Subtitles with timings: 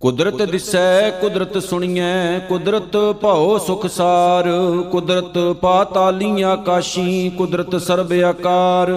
[0.00, 4.44] ਕੁਦਰਤ ਦਿਸੈ, ਕੁਦਰਤ ਸੁਣੀਐ, ਕੁਦਰਤ ਭਉ ਸੁਖ ਸਾਰ।
[4.92, 8.92] ਕੁਦਰਤ ਪਾਤਾਲੀ ਆਕਾਸ਼ੀ, ਕੁਦਰਤ ਸਰਬ ਆਕਾਰ।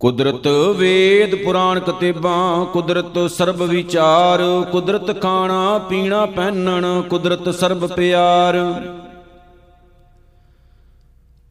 [0.00, 0.46] ਕੁਦਰਤ
[0.76, 4.40] ਵੇਦ ਪੁਰਾਣ ਕਤੇਬਾਂ, ਕੁਦਰਤ ਸਰਬ ਵਿਚਾਰ।
[4.72, 8.54] ਕੁਦਰਤ ਖਾਣਾ, ਪੀਣਾ, ਪਹਿਨਣ, ਕੁਦਰਤ ਸਰਬ ਪਿਆਰ।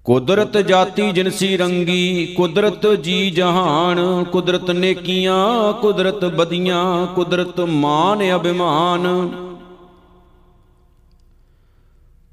[0.07, 9.29] ਕੁਦਰਤ ਜਾਤੀ ਜਿਨਸੀ ਰੰਗੀ, ਕੁਦਰਤ ਜੀ ਜਹਾਨ, ਕੁਦਰਤ ਨੇਕੀਆਂ, ਕੁਦਰਤ ਬਦੀਆਂ, ਕੁਦਰਤ ਮਾਨ ਅਭਿਮਾਨ।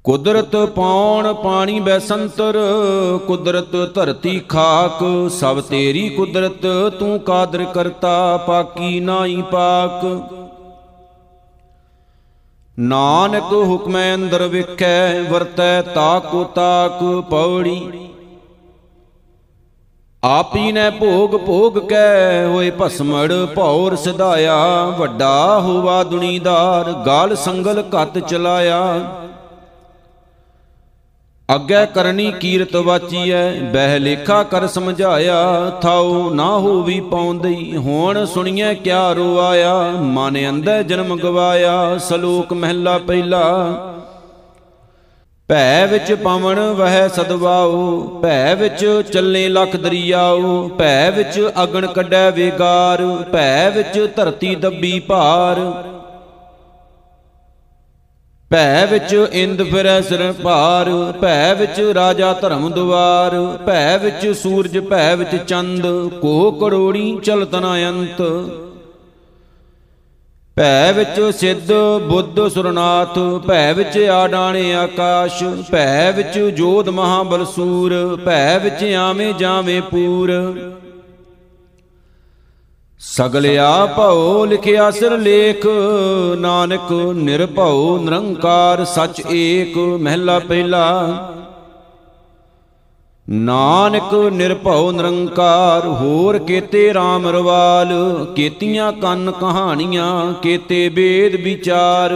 [0.03, 2.59] ਕੁਦਰਤ ਪੌਣ ਪਾਣੀ ਬੈਸੰਤਰ,
[3.27, 6.67] ਕੁਦਰਤ ਧਰਤੀ ਖਾਕ, ਸਭ ਤੇਰੀ ਕੁਦਰਤ
[6.99, 10.05] ਤੂੰ ਕਾਦਰ ਕਰਤਾ, ਪਾਕੀ ਨਾਹੀ ਪਾਕ।
[12.77, 18.09] ਨਾਨਕ ਹੁਕਮੈ ਅੰਦਰ ਵਿਖੈ, ਵਰਤੈ ਤਾਕੋ ਤਾਕ ਪੌੜੀ।
[20.23, 24.57] ਆਪੀ ਨੇ ਭੋਗ ਭੋਗ ਕੈ, ਹੋਏ ਭਸਮੜ ਭੌਰ ਸਿਧਾਇਆ
[24.97, 28.81] ਵੱਡਾ ਹੋਵਾ ਦੁਨੀਦਾਰ, ਗਾਲ ਸੰਗਲ ਘਤ ਚਲਾਇਆ।
[31.49, 39.11] ਅੱਗੇ ਕਰਨੀ ਕੀਰਤ ਵਾਚੀਐ, ਬਹਿ ਲੇਖਾ ਕਰ ਸਮਝਾਇਆ, ਥਾਉ ਨਾ ਹੋਵੀ ਪੌਂਦਈ ਹੁਣ ਸੁਣੀਐ ਕਿਆ
[39.13, 43.43] ਰੋਆਇਆ ਮਨ ਅੰਦਰ ਜਨਮ ਗਵਾਇਆ, ਸਲੋਕ ਮਹਿਲਾ ਪਹਿਲਾ।
[45.49, 53.05] ਭੈ ਵਿੱਚ ਪਵਨ ਵਹਿ ਸਦਵਾਉ, ਭੈ ਵਿੱਚ ਚੱਲੇ ਲਖ ਦਰਿਆਉ, ਭੈ ਵਿੱਚ ਅਗਣ ਕੱਢੈ ਵੇਗਾਰ,
[53.33, 55.59] ਭੈ ਵਿੱਚ ਧਰਤੀ ਦੱਬੀ ਭਾਰ।
[58.51, 60.89] ਭੈ ਵਿੱਚ ਇੰਦ ਫਿਰੈ ਸਿਰ ਭਾਰ,
[61.21, 65.87] ਭੈ ਵਿੱਚ ਰਾਜਾ ਧਰਮ ਦੁਆਰ, ਭੈ ਵਿੱਚ ਸੂਰਜ, ਭੈ ਵਿੱਚ ਚੰਦ,
[66.21, 68.21] ਕੋ ਕਰੋੜੀ ਚਲਤ ਨ ਅੰਤ।
[70.57, 71.71] ਭੈ ਵਿੱਚ ਸਿੱਧ
[72.07, 77.93] ਬੁੱਧ ਸੁਰਨਾਥ, ਭੈ ਵਿੱਚ ਆਡਾਣੇ ਆਕਾਸ਼, ਭੈ ਵਿੱਚ ਜੋਧ ਮਹਾਬਲ ਸੂਰ
[78.25, 80.31] ਭੈ ਵਿੱਚ ਆਵੇਂ ਜਾਵੇਂ ਪੂਰ।
[82.99, 85.65] ਸਗਲਿਆ ਭਉ ਲਿਖਿਆ ਸਿਰ ਲੇਖ,
[86.37, 90.85] ਨਾਨਕ ਨਿਰਭਉ ਨਿਰੰਕਾਰ ਸਚ ਏਕ, ਮਹਿਲਾ ਪਹਿਲਾ।
[93.29, 97.93] ਨਾਨਕ ਨਿਰਭਉ ਨਿਰੰਕਾਰ, ਹੋਰ ਕੀਤੇ RAM ਰਵਾਲ,
[98.35, 102.11] ਕੀਤੀਆਂ ਕੰਨ ਕਹਾਣੀਆਂ, ਕੀਤੇ ਵੇਦ ਵਿਚਾਰ।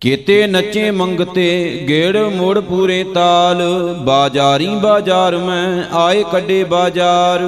[0.00, 3.62] ਕੀਤੇ ਨੱਚੇ ਮੰਗਤੇ, ਗੇੜ ਮੋੜ ਪੂਰੇ ਤਾਲ,
[4.00, 7.40] ਬਾਜ਼ਾਰੀ ਬਾਜ਼ਾਰ ਮੈਂ ਆਏ ਕੱਢੇ ਬਾਜ਼ਾਰ।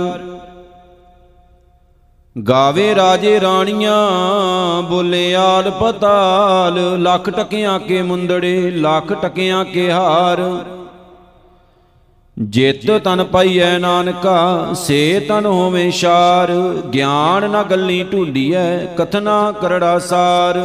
[2.49, 10.65] ਗਾਵੇ ਰਾਜੇ ਰਾਣੀਆਂ, ਬੋਲੇ ਆਲ ਪਤਾਲ, ਲੱਖ ਟਕਿਆਂ ਕੇ ਮੁੰਦੜੇ, ਲੱਖ ਟਕਿਆਂ ਕੇ ਹਾਰ।
[12.39, 16.53] ਜਿਤ ਤਨ ਪਾਈਐ ਨਾਨਕਾ, ਸੇ ਤਨ ਹੋਵੇ ਸ਼ਾਰ।
[16.95, 20.59] ਗਿਆਨ ਨਾ ਗੱਲੀ ਢੂੰਡੀਐ, ਕਥਨਾ ਕਰੜਾ ਸਾਰ।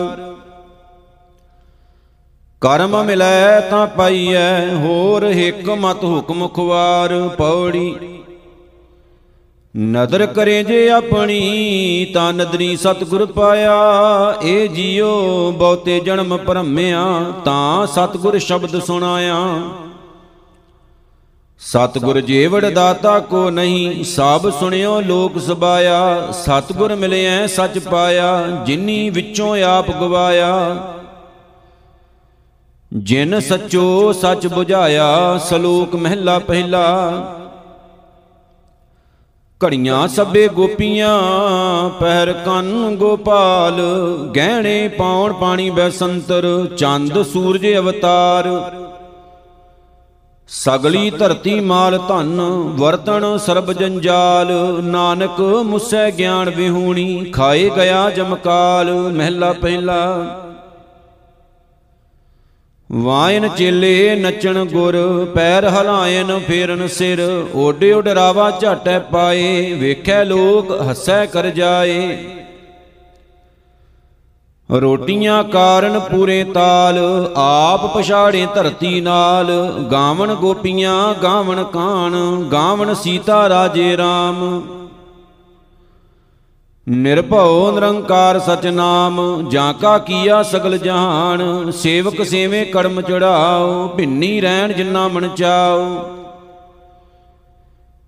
[2.61, 7.95] ਕਰਮ ਮਿਲੈ ਤਾਂ ਪਾਈਐ, ਹੋਰ ਹਿਕ ਮਤ ਹੁਕਮ ਖੁਆਰ ਪੌੜੀ
[9.79, 13.73] ਨਦਰ ਕਰੇ ਜੇ ਆਪਣੀ ਤਾਂ ਨਦਰੀ ਸਤਿਗੁਰ ਪਾਇਆ।
[14.43, 17.03] ਏ ਜੀਓ, ਬਹੁਤੇ ਜਨਮ ਭਰਮਿਆ,
[17.45, 19.61] ਤਾਂ ਸਤਿਗੁਰ ਸ਼ਬਦ ਸੁਣਾਇਆ।
[21.59, 29.63] ਸਤਿਗੁਰ ਜੀਵੜ ਦਾਤਾ ਕੋ ਨਹੀਂ ਸਭ ਸੁਣਿਓ ਲੋਕ ਸਬਾਇਆ। ਸਤਿਗੁਰ ਮਿਲਿਆ ਸੱਚ ਪਾਇਆ, ਜਿਨੀ ਵਿੱਚੋਂ
[29.63, 30.83] ਆਪ ਗਵਾਇਆ।
[32.93, 37.11] ਜਿਨ ਸਚੋ ਸੱਚ 부ਝਾਇਆ ਸ਼ਲੋਕ ਮਹਿਲਾ ਪਹਿਲਾ।
[39.61, 41.19] ਘੜੀਆਂ ਸੱਬੇ ਗੋਪੀਆਂ,
[41.89, 43.81] ਪਹਿਰ ਕੰਨ ਗੋਪਾਲ,
[44.35, 48.49] ਗਹਿਣੇ ਪਾਉਣ ਪਾਣੀ ਬੈਸੰਤਰ, ਚੰਦ ਸੂਰਜ ਅਵਤਾਰ।
[50.47, 52.41] ਸਗਲੀ ਧਰਤੀ ਮਾਲ ਧਨ,
[52.77, 54.51] ਵਰਤਣ ਸਰਬ ਜੰਜਾਲ,
[54.83, 60.41] ਨਾਨਕ ਮੁਸੈ ਗਿਆਨ ਵਿਹੂਣੀ, ਖਾਏ ਗਿਆ ਜਮਕਾਲ, ਮਹਿਲਾ ਪਹਿਲਾ।
[62.95, 64.95] ਵਾਇਨ ਚੇਲੇ ਨਚਣ ਗੁਰ,
[65.35, 67.21] ਪੈਰ ਹਲਾਇਨ ਫੇਰਨ ਸਿਰ
[67.55, 72.17] ਓਡੇ ਉਡਰਾਵਾ ਝਾਟੈ ਪਾਏ, ਵੇਖੈ ਲੋਕ ਹੱਸੈ ਕਰ ਜਾਏ।
[74.71, 76.99] ਰੋਟੀਆਂ ਕਾਰਨ ਪੂਰੇ ਤਾਲ,
[77.35, 79.51] ਆਪ ਪਛਾੜੇ ਧਰਤੀ ਨਾਲ,
[79.91, 82.15] ਗਾਵਣ ਗੋਪੀਆਂ ਗਾਵਣ ਕਾਣ,
[82.51, 84.61] ਗਾਵਣ ਸੀਤਾ ਰਾਜੇ RAM
[86.89, 94.73] ਨਿਰਭਉ ਨਿਰੰਕਾਰ ਸਚ ਨਾਮ ਜਾਂ ਕਾ ਕੀਆ ਸਗਲ ਜਹਾਨ, ਸੇਵਕ ਸੇਵੇਂ ਕਰਮ ਚੜਾਓ, ਭਿੰਨੀ ਰਹਿਣ
[94.73, 96.11] ਜਿਨਾ ਮਨ ਚਾਓ।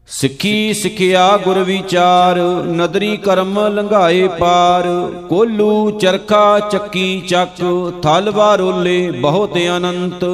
[0.08, 2.38] ਸਿੱਖੀ ਸਿਖਿਆ ਗੁਰ ਵਿਚਾਰ,
[2.68, 10.26] ਨਦਰੀ ਕਰਮ ਲੰਘਾਏ ਪਾਰ, ਕੋਲੂ ਚਰਖਾ ਚੱਕੀ ਚੱਕ, ਥਲ ਵਾਰੋਲੇ ਬਹੁਤ ਅਨੰਤ।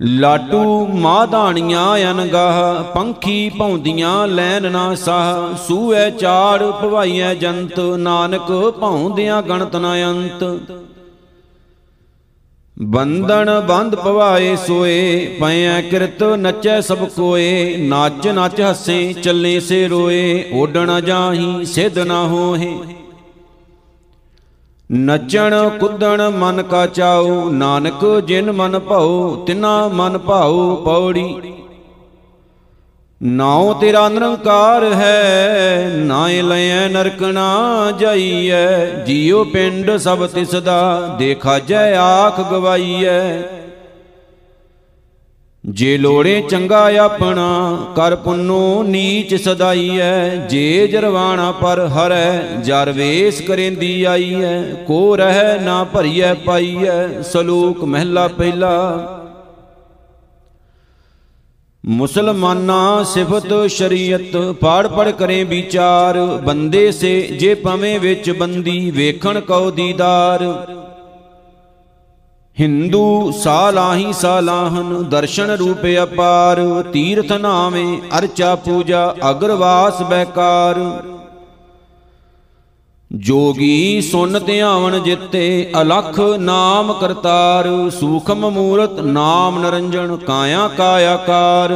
[0.00, 9.76] ਲਾਟੂ ਮਾਧਾਣੀਆਂ ਅਨਗਾਹ, ਪੰਖੀ ਭੌਂਦੀਆਂ ਲੈਨ ਨਾ ਸਾਹ। ਸੂਐ ਚਾੜ ਭਵਾਈਐ ਜੰਤ, ਨਾਨਕ ਭੌਂਦਿਆਂ ਗਣਤ
[9.76, 10.44] ਨਾ ਅੰਤ।
[12.76, 20.44] ਬੰਧਨ ਬੰਧ ਪਵਾਏ ਸੋਏ ਪਇਐ ਕਿਰਤ ਨਚੈ ਸਭ ਕੋਏ। ਨੱਚ ਨੱਚ ਹੱਸੇ, ਚੱਲੇ ਸੇ ਰੋਏ
[20.52, 22.78] ਓਡਣ ਜਾਹੀ, ਸਿਧ ਨਾ ਹੋਏ।
[24.92, 31.54] ਨਚਣ, ਕੁੱਦਣ ਮਨ ਕਾ ਚਾਉ, ਨਾਨਕ ਜਿਨ ਮਨ ਭਾਉ, ਤਿਨਾ ਮਨ ਭਾਉ ਪੌੜੀ।
[33.22, 41.58] ਨਾਉ ਤੇਰਾ ਨਿਰੰਕਾਰ ਹੈ ਨਾਏ ਲਿਐ ਨਰਕ ਨਾ ਜਾਈਐ, ਜੀਉ ਪਿੰਡ ਸਭ ਤਿਸ ਦਾ ਦੇਖਾ
[41.58, 43.42] ਜੈ ਆਖ ਗਵਾਈਐ।
[45.68, 54.04] ਜੇ ਲੋੜੇ ਚੰਗਾ ਆਪਣਾ, ਕਰ ਪੁੰਨੋ ਨੀਚ ਸਦਾਈਐ। ਜੇ ਜਰਵਾਣਾ ਪਰ ਹਰੈ, ਜਰ ਵੇਸ ਕਰੇਂਦੀ
[54.04, 59.14] ਆਈਐ। ਕੋ ਰਹਿ ਨਾ ਭਰੀਐ ਪਾਈਐ, ਸਲੂਕ ਮਹਿਲਾ ਪਹਿਲਾ।
[61.86, 69.70] ਮੁਸਲਮਾਨਾ ਸਿਫਤ ਸ਼ਰੀਅਤ, ਪੜ ਪੜ ਕਰੇ ਵਿਚਾਰ। ਬੰਦੇ ਸੇ ਜੇ ਪਵੇਂ ਵਿੱਚ ਬੰਦੀ, ਵੇਖਣ ਕਉ
[69.70, 70.44] ਦੀਦਾਰ।
[72.60, 76.60] ਹਿੰਦੂ ਸਾਲਾਹੀ ਸਾਲਾਹਨ ਦਰਸ਼ਨ ਰੂਪ ਅਪਾਰ,
[76.92, 80.78] ਤੀਰਥ ਨਾਵੇਂ ਅਰਚਾ ਪੂਜਾ ਅਗਰਵਾਸ ਬੈਕਾਰ।
[83.10, 91.72] ਜੋਗੀ ਸੁਨ ਧਿਆਵਨ ਜਿੱਤੇ ਅਲਖ ਨਾਮ ਕਰਤਾਰ, ਸੂਖਮ ਮੂਰਤ ਨਾਮ ਨਰੰਜਨ ਕਾਇਆ ਕਾਇਆਕਾਰ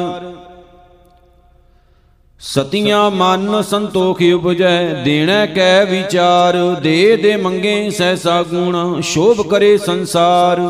[2.42, 10.60] ਸਤੀਆਂ ਮਨ ਸੰਤੋਖ ਉਪਜੈ, ਦੇਣੈ ਕੈ ਵਿਚਾਰ, ਦੇ ਦੇ ਮੰਗੇ ਸਹਿਸਾ ਗੁਣ, ਸ਼ੋਭ ਕਰੇ ਸੰਸਾਰ।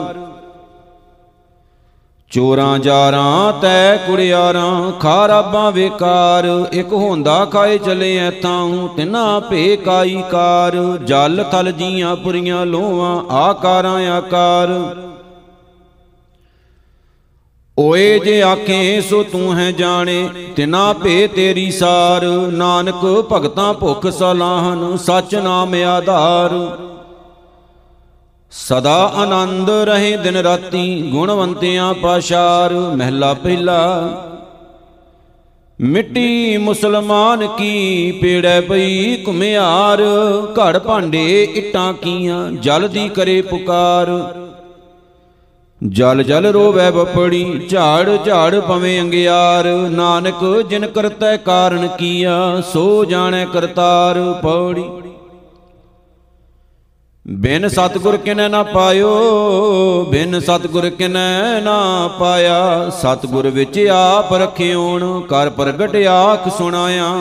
[2.30, 10.22] ਚੋਰਾਂ ਜਾਰਾਂ, ਤੈ ਕੁੜਿਆਰਾਂ ਖਾਰਾਬਾਂ ਵੇਕਾਰ, ਇਕ ਹੁੰਦਾ ਖਾਏ ਚਲੇ ਐ ਤਾਉ ਤਿਨਾ ਭੇ ਕਾਈ
[10.30, 14.68] ਕਾਰ, ਜਲ ਥਲ ਜੀਆਂ ਪੁਰੀਆਂ ਲੋਹਾਂ, ਆਕਾਰਾਂ ਆਕਾਰ।
[17.78, 24.96] ਓਏ ਜੇ ਆਖੇ ਸੋ ਤੂੰ ਹੈ ਜਾਣੇ, ਤਿਨਾ ਭੇ ਤੇਰੀ ਸਾਰ। ਨਾਨਕ ਭਗਤਾਂ ਭੁਖ ਸਲਾਹਨ,
[24.96, 26.50] ਸਚ ਨਾਮ ਆਧਾਰ।
[28.52, 33.80] ਸਦਾ ਆਨੰਦ ਰਹੇ ਦਿਨ ਰਾਤੀ, ਗੁਣਵੰਤਿਆਂ ਪਾਸ਼ਾਰ। ਮਹਿਲਾ ਪਹਿਲਾ,
[35.80, 40.02] ਮਿੱਟੀ ਮੁਸਲਮਾਨ ਕੀ ਪੇੜੈ ਪਈ ਘੁਮਿਆਰ।
[40.58, 44.08] ਘੜ ਭਾਂਡੇ ਇਟਾਂ ਕੀਆਂ, ਜਲ ਦੀ ਕਰੇ ਪੁਕਾਰ।
[45.88, 53.44] ਜਲ ਜਲ ਰੋਵੈ ਬਪੜੀ, ਝਾੜ ਝਾੜ ਪਵੇਂ ਅੰਗਿਆਰ। ਨਾਨਕ ਜਿਨ ਕਰਤੈ ਕਾਰਨ ਕੀਆ, ਸੋ ਜਾਣੈ
[53.44, 54.84] ਕਰਤਾਰ ਪੌੜੀ।
[57.28, 59.10] ਬਿਨ ਸਤਗੁਰ ਕਿਨੈ ਨਾ ਪਾਇਓ,
[60.10, 67.14] ਬਿਨ ਸਤਗੁਰ ਕਿਨੈ ਨਾ ਪਾਇਆ। ਸਤਗੁਰ ਵਿੱਚ ਆਪ ਰਖਿਓਣ, ਕਰ ਪ੍ਰਗਟ ਆਖ ਸੁਣਾਇਆ।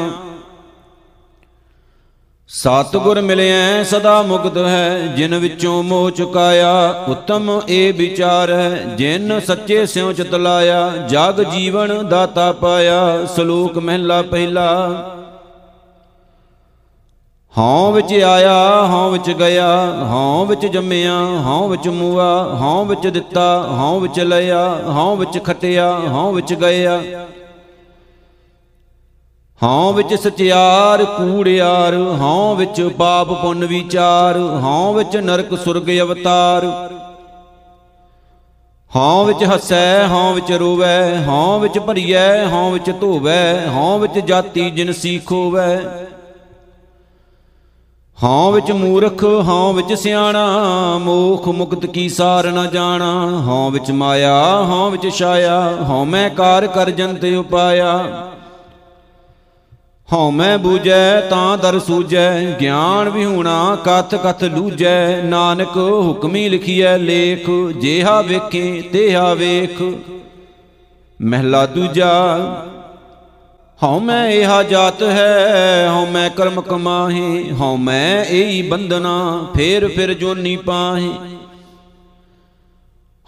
[2.54, 9.86] ਸਤਗੁਰ ਮਿਲਿਆ ਸਦਾ ਮੁਕਤ ਹੈ, ਜਿਨ ਵਿੱਚੋਂ ਮੋਹ ਚੁਕਾਇਆ, ਉਤਮ ਇਹ ਵਿਚਾਰ ਹੈ, ਜਿਨ ਸੱਚੇ
[9.86, 14.92] ਸਿਉ ਚਿਤ ਲਾਇਆ, ਜਗ ਜੀਵਨ ਦਾਤਾ ਪਾਇਆ, ਸ਼ਲੋਕ ਮਹਿਲਾ ਪਹਿਲਾ।
[17.58, 23.70] ਹਉ ਵਿੱਚ ਆਇਆ, ਹਉ ਵਿੱਚ ਗਿਆ, ਹਉ ਵਿੱਚ ਜੰਮਿਆ, ਹਉ ਵਿੱਚ ਮੂਆ, ਹਉ ਵਿੱਚ ਦਿੱਤਾ,
[23.70, 27.02] ਹਉ ਵਿੱਚ ਲਿਆ ਹਉ ਵਿੱਚ ਖਟਿਆ, ਹਉ ਵਿੱਚ ਗਿਆ
[29.62, 36.66] ਹਉ ਵਿੱਚ ਸਚਿਆਰ ਕੂੜਿਆਰ ਹਉ ਵਿੱਚ ਪਾਪ ਪੁੰਨ ਵਿਚਾਰ ਹਉ ਵਿੱਚ ਨਰਕ ਸੁਰਗ ਅਵਤਾਰ
[38.92, 44.70] ਹਉ ਵਿੱਚ ਹਸੈ ਹਉ ਵਿੱਚ ਰੋਵੈ ਹਉ ਵਿੱਚ ਭਰੀਐ ਹਉ ਵਿੱਚ ਧੋਵੈ ਹਉ ਵਿੱਚ ਜਾਤੀ
[44.70, 45.78] ਜਿਨਸੀ ਖੋਵੈ
[48.18, 50.46] ਹਉ ਵਿੱਚ ਮੂਰਖ ਹਉ ਵਿੱਚ ਸਿਆਣਾ
[50.98, 53.14] ਮੋਖ ਮੁਕਤ ਕੀ ਸਾਰ ਨ ਜਾਣਾ
[53.48, 57.98] ਹਉ ਵਿੱਚ ਮਾਇਆ ਹਉ ਵਿੱਚ ਛਾਇਆ ਹਉ ਮੈਂ ਕਾਰ ਕਰ ਜੰਤ ਉਪਾਇਆ
[60.14, 67.50] ਹਉ ਮੈਂ ਬੂਝੈ, ਤਾਂ ਦਰ ਸੂਝੈ, ਗਿਆਨ ਵਿਹੂਣਾ, ਕਥ ਕਥ ਲੂਝੈ। ਨਾਨਕ ਹੁਕਮੀ ਲਿਖੀਐ ਲੇਖ,
[67.82, 69.82] ਜੇਹਾ ਵੇਖੇ, ਤੇਹਾ ਵੇਖ।
[71.22, 72.12] ਮਹਿਲਾ ਦੂਜਾ,
[73.84, 80.14] ਹਉ ਮੈਂ ਇਹਾ ਜਾਤ ਹੈ, ਹਉ ਮੈਂ ਕਰਮ ਕਮਾਹੇ, ਹਉ ਮੈਂ ਇਹੀ ਬੰਦਨਾ ਫੇਰ ਫਿਰ
[80.14, 81.12] ਜੋਨੀ ਪਾਹੇ।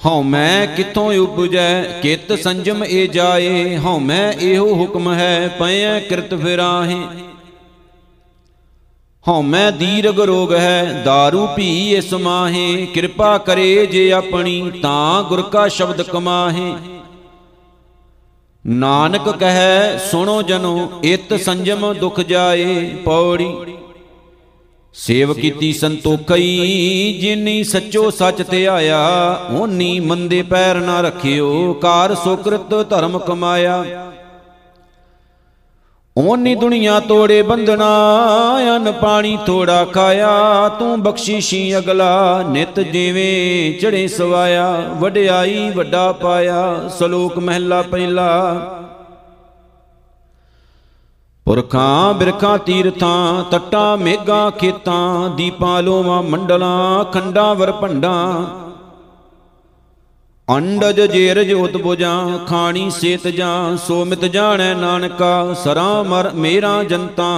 [0.06, 1.84] ਹਉ ਮੈਂ ਕਿੱਥੋਂ ਉਪਜੈ?
[1.84, 3.78] ਕਿਤ ਸੰਜਮ ਏ ਜਾਏ?
[3.78, 7.02] ਹਉ ਮੈਂ ਇਹੋ ਹੁਕਮ ਹੈ, ਪਇਐ ਕਿਰਤ ਫਿਰਾਹੇ।
[9.28, 15.42] ਹਉ ਮੈਂ ਦੀਰਗ ਰੋਗ ਹੈ दारू ਪੀ ਇਸ ਮਾਹੇ। ਕਿਰਪਾ ਕਰੇ ਜੇ ਆਪਣੀ, ਤਾਂ ਗੁਰ
[15.42, 16.74] ਕਾ ਸ਼ਬਦ ਕਮਾਹੇ।
[18.68, 23.58] ਨਾਨਕ ਕਹੈ, ਸੁਣੋ ਜਨੋ, ਇਤ ਸੰਜਮ ਦੁਖ ਜਾਏ, ਪੌੜੀ।
[24.96, 29.00] ਸੇਵ ਕੀਤੀ ਸੰਤੋਖਈ ਜਿਨੀ ਸੱਚੋ ਸੱਚ ਧਿਆਇਆ
[29.52, 33.84] ਓਨੀ ਮੰਦੇ ਪੈਰ ਨਾ ਰੱਖਿਓ ਕਾਰ ਸੁਕ੍ਰਿਤ ਧਰਮ ਕਮਾਇਆ।
[36.18, 37.88] ਓਨੀ ਦੁਨੀਆ ਤੋੜੇ ਬੰਧਨਾ
[38.76, 47.40] ਅਨ ਪਾਣੀ ਥੋੜਾ ਖਾਇਆ, ਤੂੰ ਬਖਸ਼ੀਸ਼ੀ ਅਗਲਾ, ਨਿਤ ਜਿਵੇਂ ਚੜੇ ਸਵਾਇਆ, ਵਡਿਆਈ ਵੱਡਾ ਪਾਇਆ, ਸ਼ਲੋਕ
[47.40, 48.83] ਮਹਿਲਾ ਪਹਿਲਾ।
[51.46, 58.46] ਪੁਰਖਾਂ ਬਿਰਖਾਂ ਤੀਰਥਾਂ, ਤੱਟਾਂ ਮੇਗਾ ਖੇਤਾਂ, ਦੀਪਾਂ ਲੋਵਾਂ ਮੰਡਲਾਂ ਖੰਡਾਂ ਵਰਪੰਡਾਂ
[60.48, 67.30] ਅੰਡਜ ਜੇਰਜ ਉਤਬੁਜਾਂ ਖਾਣੀ ਸੇਤ ਜਾਂ ਸੋ ਮਿਤ ਜਾਣੈ ਨਾਨਕਾ, ਸਰਾ ਮਰ ਮੇਰਾ ਜਨਤਾ।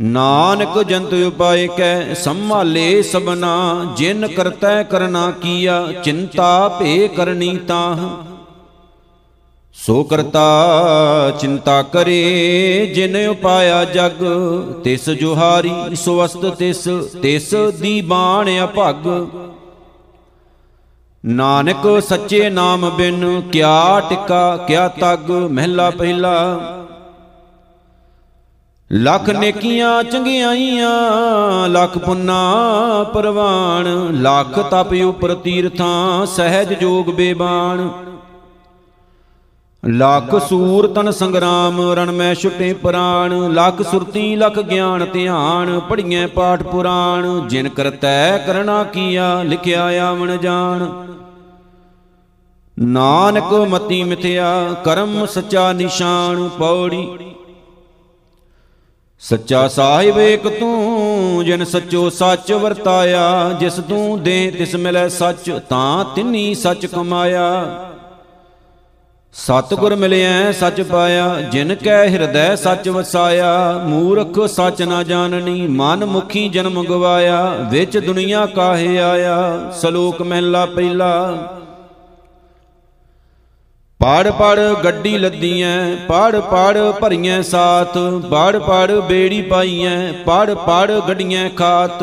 [0.00, 7.96] ਨਾਨਕ ਜੰਤ ਉਪਾਇ ਕੈ ਸੰਭਾਲੇ ਸਬਨਾ ਜਿਨ ਕਰਤੈ ਕਰਨਾ ਕੀਆ, ਚਿੰਤਾ ਭੇ ਕਰਨੀ ਤਾਹ
[9.78, 10.40] ਸੋ ਕਰਤਾ
[11.40, 14.24] ਚਿੰਤਾ ਕਰੇ ਜਿਨ ਉਪਾਇਆ ਜਗ,
[14.84, 16.82] ਤਿਸ ਜੁਹਾਰੀ ਸੋ ਅਸਤ ਤਿਸ
[17.22, 19.06] ਤਿਸ ਦੀ ਬਾਣ ਅਭਗ।
[21.24, 26.34] ਨਾਨਕ ਸੱਚੇ ਨਾਮ ਬਿਨ ਕਿਆ ਟਿਕਾ, ਕਿਆ ਤਗ, ਮਹਿਲਾ ਪਹਿਲਾ।
[28.90, 32.42] ਲੱਖ ਨੇਕੀਆਂ ਚੰਗਿਆਈਆਂ ਲੱਖ ਪੁੰਨਾ
[33.14, 33.86] ਪਰਵਾਨ
[34.22, 37.88] ਲੱਖ ਤਪ ਉਪਰ ਤੀਰਥਾਂ, ਸਹਿਜ ਜੋਗ ਬੇਬਾਨ
[39.84, 46.62] ਲੱਖ ਸੂਰ ਤਨ ਸੰਗਰਾਮ, ਰਣ ਮੈਂ ਛੁਟੇ ਪ੍ਰਾਣ, ਲੱਖ ਸੁਰਤੀ, ਲੱਖ ਗਿਆਨ ਧਿਆਨ ਪੜੀਐ ਪਾਠ
[46.62, 50.86] ਪੁਰਾਣ, ਜਿਨ ਕਰਤੈ ਕਰਣਾ ਕੀਆ, ਲਿਖਿਆ ਆਵਣ ਜਾਣ।
[52.78, 57.18] ਨਾਨਕ ਮਤੀ ਮਿਥਿਆ, ਕਰਮ ਸੱਚਾ ਨਿਸ਼ਾਨ ਪੌੜੀ।
[59.20, 66.04] ਸੱਚਾ ਸਾਹਿਬ ਏਕ ਤੂੰ, ਜਿਨ ਸੱਚੋ ਸੱਚ ਵਰਤਾਇਆ, ਜਿਸ ਤੂੰ ਦੇ ਤਿਸ ਮਿਲੈ ਸੱਚ, ਤਾਂ
[66.04, 67.64] ਤਿੰਨੀ ਸੱਚ ਕਮਾਇਆ।
[69.34, 76.48] ਸਤਿਗੁਰ ਮਿਲਿਆ ਸੱਚ ਪਾਇਆ, ਜਿਨ ਕੈ ਹਿਰਦੈ ਸੱਚ ਵਸਾਇਆ, ਮੂਰਖ ਸੱਚ ਨਾ ਜਾਣਨੀ, ਮਨ ਮੁਖੀ
[76.48, 81.12] ਜਨਮ ਗਵਾਇਆ, ਵਿੱਚ ਦੁਨੀਆ ਕਾਹੇ ਆਇਆ, ਸ਼ਲੋਕ ਮਹਿਲਾ ਪਹਿਲਾ।
[84.00, 87.98] ਪੜ ਪੜ ਗੱਡੀ ਲੱਦੀਆਂ ਪੜ ਪੜ ਭਰੀਆਂ ਸਾਥ,
[88.30, 92.02] ਪੜ ਪੜ ਬੇੜੀ ਪਾਈਆਂ ਪੜ ਪੜ ਗੱਡੀਆਂ ਖਾਤ।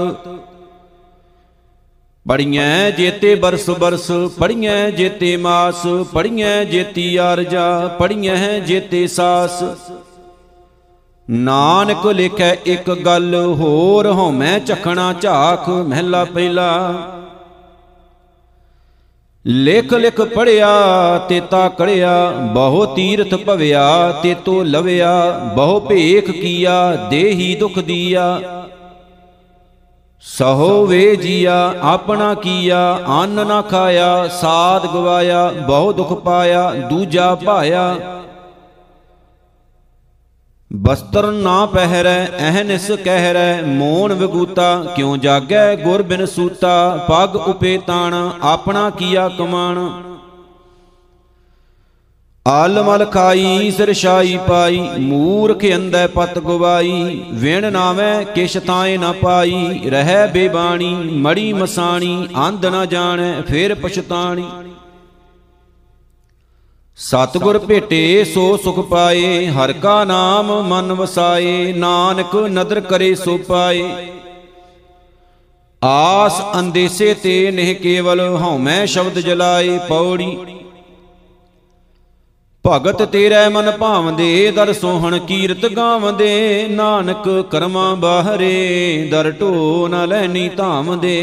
[2.30, 5.82] ਪੜੀਆਂ ਜੇਤੇ ਬਰਸ ਬਰਸ ਪੜੀਆਂ ਜੇਤੇ ਮਾਸ
[6.14, 9.64] ਪੜੀਆਂ ਜੇਤੀ ਆਰਜਾ ਪੜੀਆਂ ਜੇਤੇ ਸਾਸ।
[11.30, 16.94] ਨਾਨਕ ਲਿਖੈ ਇੱਕ ਗੱਲ, ਹੋਰ ਹਉਮੈ ਚਖਣਾ ਝਾਖ, ਮਹਿਲਾ ਪਹਿਲਾ।
[19.46, 20.72] ਲਿਖ ਲਿਖ ਪੜਿਆ
[21.30, 28.42] ਤੇਤਾ ਕੜਿਆ, ਬਹੁ ਤੀਰਥ ਭਵਿਆ ਤੇਤੋ ਲਵਿਆ, ਬਹੁ ਭੇਖ ਕੀਆ, ਦੇਹੀ ਦੁਖ ਦੀਆ।
[30.26, 37.96] ਸਹੋ ਵੇ ਜੀਆ, ਆਪਣਾ ਕੀਆ, ਅੰਨ ਨਾ ਖਾਇਆ, ਸਾਧ ਗਵਾਇਆ, ਬਹੁ ਦੁਖ ਪਾਇਆ, ਦੂਜਾ ਭਾਇਆ।
[40.74, 48.30] ਬਸਤਰ ਨਾ ਪਹਿਰੈ ਅਹਨਿਸ ਕਹਿਰੈ ਮੋਣ ਵਿਗੂਤਾ, ਕਿਉ ਜਾਗੈ ਗੁਰ ਬਿਨ ਸੂਤਾ, ਪਗ ਉਪੇ ਤਾਣ,
[48.42, 49.80] ਆਪਣਾ ਕੀਆ ਕਮਾਣ।
[52.46, 59.90] ਆਲ ਮਲ ਖਾਈ ਸਿਰਸ਼ਾਈ ਪਾਈ, ਮੂਰਖ ਅੰਦੈ ਪਤ ਗਵਾਈ, ਵਿਣ ਨਾਵੇਂ ਕਿਛ ਤਾਏ ਨਾ ਪਾਈ,
[59.90, 64.46] ਰਹਿ ਬੇਬਾਣੀ, ਮੜੀ ਮਸਾਣੀ, ਅੰਧ ਨਾ ਜਾਣੈ, ਫੇਰ ਪਛਤਾਣੀ।
[66.98, 73.84] ਸਤਿਗੁਰ ਭੇਟੇ, ਸੋ ਸੁਖ ਪਾਏ, ਹਰ ਕਾ ਨਾਮ ਮਨ ਵਸਾਏ, ਨਾਨਕ ਨਦਰ ਕਰੇ ਸੋ ਪਾਏ।
[75.82, 80.38] ਆਸ ਅੰਦੇਸੇ ਤੇ ਨਹਿ ਕੇਵਲ ਹਉਮੈ ਸ਼ਬਦ ਜਲਾਏ, ਪੌੜੀ
[82.68, 90.50] ਭਗਤ ਤੇਰੇ ਮਨ ਭਾਵਦੇ, ਦਰ ਸੋਹਣ ਕੀਰਤ ਗਾਵਦੇ, ਨਾਨਕ ਕਰਮਾਂ ਬਾਹਰੇ, ਦਰ ਢੋ ਨ ਲੈਣੀ
[90.50, 91.18] ਧਾਮਦੇ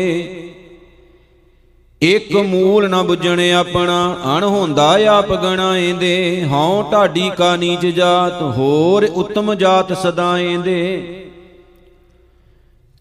[2.03, 9.09] ਇਕ ਮੂਲ ਨ ਬੁੱਝਣ ਆਪਣਾ, ਅਣ ਹੁੰਦਾ ਆਪ ਗਣਾਏਂਦੇ ਹਉ ਢਾਡੀ ਕਾ ਨੀਚ ਜਾਤ, ਹੋਰ
[9.15, 11.19] ਉਤਮ ਜਾਤ ਸਦਾਏਂਦੇ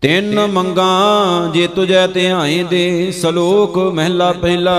[0.01, 4.77] ਤਿੰਨ ਮੰਗਾ ਜੇ ਤੁਜੈ ਧਿਆਏਂਦੇ ਸ਼ਲੋਕ ਮਹਿਲਾ ਪਹਿਲਾ।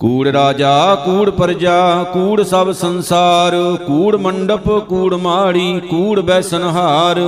[0.00, 7.20] ਕੂੜ ਰਾਜਾ, ਕੂੜ ਪਰਜਾ, ਕੂੜ ਸਭ ਸੰਸਾਰ, ਕੂੜ ਮੰਡਪ, ਕੂੜ ਮਾੜੀ, ਕੂੜ ਬੈਸਨਹਾਰ।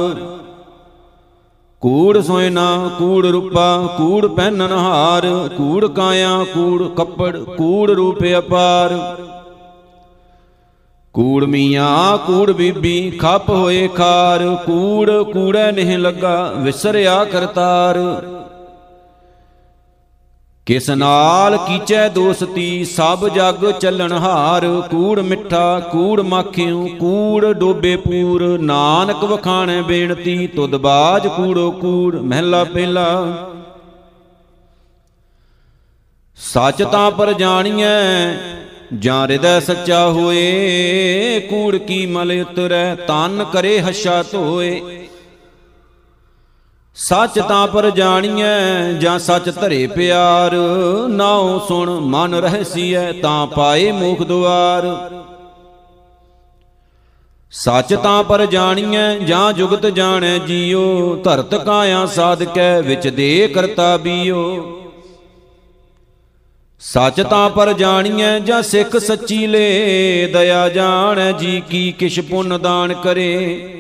[1.81, 9.17] ਕੂੜ ਸੋਇਨਾ, ਕੂੜ ਰੂਪਾ, ਕੂੜ ਪਹਿਨਨ ਹਾਰ ਕੂੜ ਕਾਇਆ, ਕੂੜ ਕੱਪੜ, ਕੂੜ ਰੂਪ ਅਪਾਰ।
[11.13, 17.99] ਕੂੜ ਮੀਆਂ, ਕੂੜ ਬੀਬੀ, ਖੱਪ ਹੋਏ ਖਾਰ। ਕੂੜ, ਕੂੜੈ ਨਹੀਂ ਲੱਗਾ, ਵਿਸਰਿਆ ਕਰਤਾਰ।
[20.67, 28.59] ਕਿਸ ਨਾਲ ਕੀਚੈ ਦੋਸਤੀ, ਸਭ ਜਗ ਚੱਲਣ ਹਾਰ। ਕੂੜ ਮਿੱਠਾ, ਕੂੜ ਮਾਖਿਉ ਕੂੜ ਡੋਬੇ ਪੂਰ।
[28.59, 33.27] ਨਾਨਕ ਵਖਾਣੈ ਬੇਨਤੀ, ਤੁਧ ਬਾਜ ਕੂੜੋ ਕੂੜ। ਮਹਿਲਾ ਪਹਿਲਾ।
[36.37, 38.35] ਸੱਚ ਤਾਂ ਪਰ ਜਾਣੀਐ,
[38.99, 45.02] ਜਾਂ ਹਿਰਦੈ ਸੱਚਾ ਹੋਏ। ਕੂੜ ਕੀ ਮਲ ਉਤਰੈ, ਤਨ ਕਰੇ ਹੱਛਾ ਧੋਏ।
[46.95, 50.53] ਸੱਚ ਤਾਂ ਪਰ ਜਾਣੀਐ, ਜਾਂ ਸੱਚ ਧਰੇ ਪਿਆਰ।
[51.09, 54.83] ਨਾਉ ਸੁਣ, ਮਨ ਰਹਿਸੀਐ, ਤਾਂ ਪਾਏ ਮੁਖ ਦੁਆਰ।
[57.51, 64.81] ਸੱਚ ਤਾਂ ਪਰ ਜਾਣੀਐ, ਜਾਂ ਜੁਗਤ ਜਾਣੈ ਜੀਉ ਧਰਤ ਕਾਇਆ ਸਾਧਕੈ, ਵਿੱਚ ਦੇ ਕਰਤਾ ਬੀਓ।
[66.81, 69.61] ਸੱਚ ਤਾਂ ਪਰ ਜਾਣੀਐ, ਜਾਂ ਸਿੱਖ ਸੱਚੀ ਲੈ।
[70.33, 73.79] ਦਇਆ ਜਾਣੈ ਜੀ, ਕੀ ਕਿਛ ਪੁੰਨ ਦਾਨ ਕਰੇ।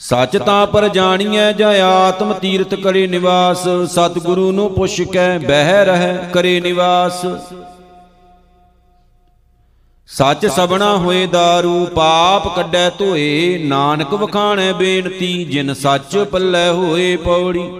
[0.00, 6.18] ਸੱਚ ਤਾਂ ਪਰ ਜਾਣੀਐ ਜਾਂ ਆਤਮ ਤੀਰਥ ਕਰੇ ਨਿਵਾਸ, ਸਤਿਗੁਰੂ ਨੂੰ ਪੁੱਛ ਕੇ ਬਹਿ ਰਹਿ
[6.32, 7.24] ਕਰੇ ਨਿਵਾਸ।
[10.08, 17.70] ਸੱਚ ਸਬਣਾ ਹੋਏ दारू ਪਾਪ ਕੱਢੈ ਧੋਏ, ਨਾਨਕ ਵਖਾਣੈ ਬੇਨਤੀ, ਜਿਨ ਸੱਚ ਪੱਲੇ ਹੋਏ ਪੌੜੀ।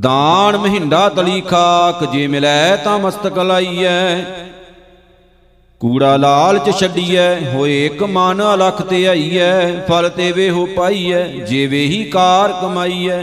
[0.00, 4.24] ਦਾਨ ਮਹਿੰਡਾ ਤਲੀ ਖਾਕ, ਜੇ ਮਿਲੈ ਤਾਂ ਮਸਤਕ ਲਾਈਐ।
[5.80, 11.66] ਕੂੜਾ ਲਾਲਚ ਛੱਡੀਐ, ਹੋਏ ਇੱਕ ਮਨ ਅਲਖ ਤੇ ਆਈਐ, ਫਲ ਤੇ ਵੇ ਹੋ ਪਾਈਐ ਜੇ
[11.66, 13.22] ਵੇਹੀ ਕਾਰ ਕਮਾਈਐ।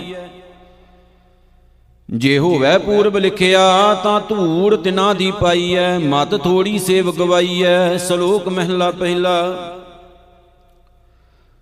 [2.10, 8.92] ਜੇ ਹੋਵੇ ਪੂਰਬ ਲਿਖਿਆ, ਤਾਂ ਧੂੜ ਤਿਨਾ ਦੀ ਪਾਈਐ, ਮਤ ਥੋੜੀ ਸੇਵ ਗਵਾਈਐ, ਸ਼ਲੋਕ ਮਹਿਲਾ
[8.92, 9.38] ਪਹਿਲਾ।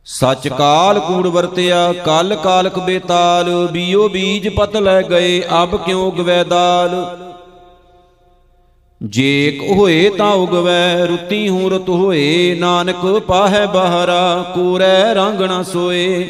[0.06, 6.44] ਸੱਚ ਕਾਲ ਕੂੜ ਵਰਤਿਆ, ਕਲ ਕਾਲਕ ਬੇਤਾਲ, ਬੀਓ ਬੀਜ ਪਤ ਲੈ ਗਏ, ਅਬ ਕਿਉ ਗਵੈ
[9.02, 15.64] ਦਾਲ ਜੇ ਹੋਏ ਤਾਂ ਉਗਵੈ, ਰੁੱਤੀ ਹੂੰ ਰਤ ਹੋਏ, ਨਾਨਕ ਪਾਹੈ ਬਹਰਾ, ਕੂਰੈ ਰੰਗ ਨਾ
[15.64, 16.28] ਸੋਏ।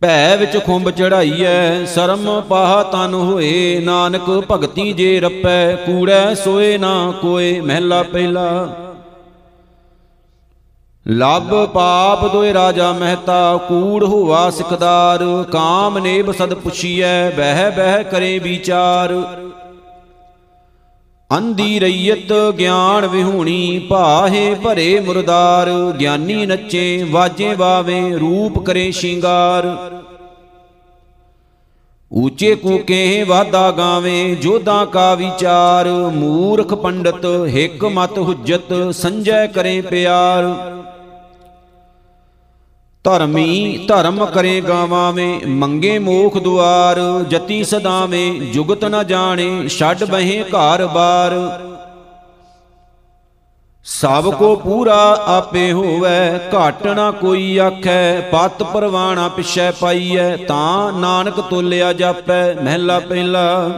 [0.00, 7.14] ਭੈ ਵਿੱਚ ਖੁੰਬ ਚੜਾਈਐ, ਸ਼ਰਮ ਪਾਹ ਤਨ ਹੋਏ, ਨਾਨਕ ਭਗਤੀ ਜੇ ਰੱਪੈ ਕੂੜੈ ਸੋਏ ਨਾ
[7.22, 8.74] ਕੋਏ, ਮਹਿਲਾ ਪਹਿਲਾ।
[11.08, 18.38] ਲੱਭ ਪਾਪ ਦੋਇ ਰਾਜਾ ਮਹਿਤਾ, ਕੂੜ ਹੋਵਾ ਸਿਕਦਾਰ, ਕਾਮ ਨੇਬ ਸਦ ਪੁਛੀਐ, ਬਹਿ ਬਹਿ ਕਰੇ
[18.38, 19.14] ਵਿਚਾਰ।
[21.36, 25.68] ਅੰਦੀ ਰਈਅਤ ਗਿਆਨ ਵਿਹੂਣੀ ਭਾਹੇ ਭਰੇ ਮੁਰਦਾਰ,
[26.00, 29.66] ਗਿਆਨੀ ਨੱਚੇ ਵਾਜੇ ਵਾਵੇ, ਰੂਪ ਕਰੇ ਸ਼ਿੰਗਾਰ।
[32.12, 40.44] ਉੱਚੇ ਕੂਕੇ ਵਾਦਾ ਗਾਵੇ, ਜੋਧਾ ਕਾ ਵਿਚਾਰ, ਮੂਰਖ ਪੰਡਤ, ਹਿਕ ਮਤ ਹੁਜਤ, ਸੰਜੈ ਕਰੇ ਪਿਆਰ।
[43.04, 50.86] ਧਰਮੀ ਧਰਮ ਕਰੇ ਗਾਵਾਵੇਂ, ਮੰਗੇ ਮੋਖ ਦੁਆਰ, ਜਤੀ ਸਦਾਵੇਂ, ਜੁਗਤ ਨ ਜਾਣੇ, ਛੱਡ ਬਹੇ ਘਰ
[50.86, 51.34] ਬਾਰ।
[53.84, 61.40] ਸਭ ਕੋ ਪੂਰਾ ਆਪੇ ਹੋਵੇ, ਘਾਟ ਨਾ ਕੋਈ ਆਖੈ, ਪਤ ਪਰਵਾਣਾ ਪਿਛੈ ਪਾਈਐ, ਤਾਂ ਨਾਨਕ
[61.40, 63.70] ਤੋਲਿਆ ਜਾਪੈ, ਮਹਿਲਾ ਪਹਿਲਾ।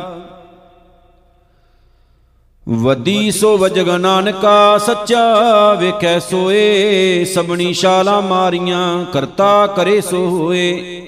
[2.71, 11.03] ਵਦੀ ਸੋ ਵਜਗ ਨਾਨਕਾ ਸੱਚਾ ਵੇਖੈ ਸੋਏ ਸਬਣੀ ਸ਼ਾਲਾ ਮਾਰੀਆਂ ਕਰਤਾ ਕਰੇ ਸੋ ਹੋਏ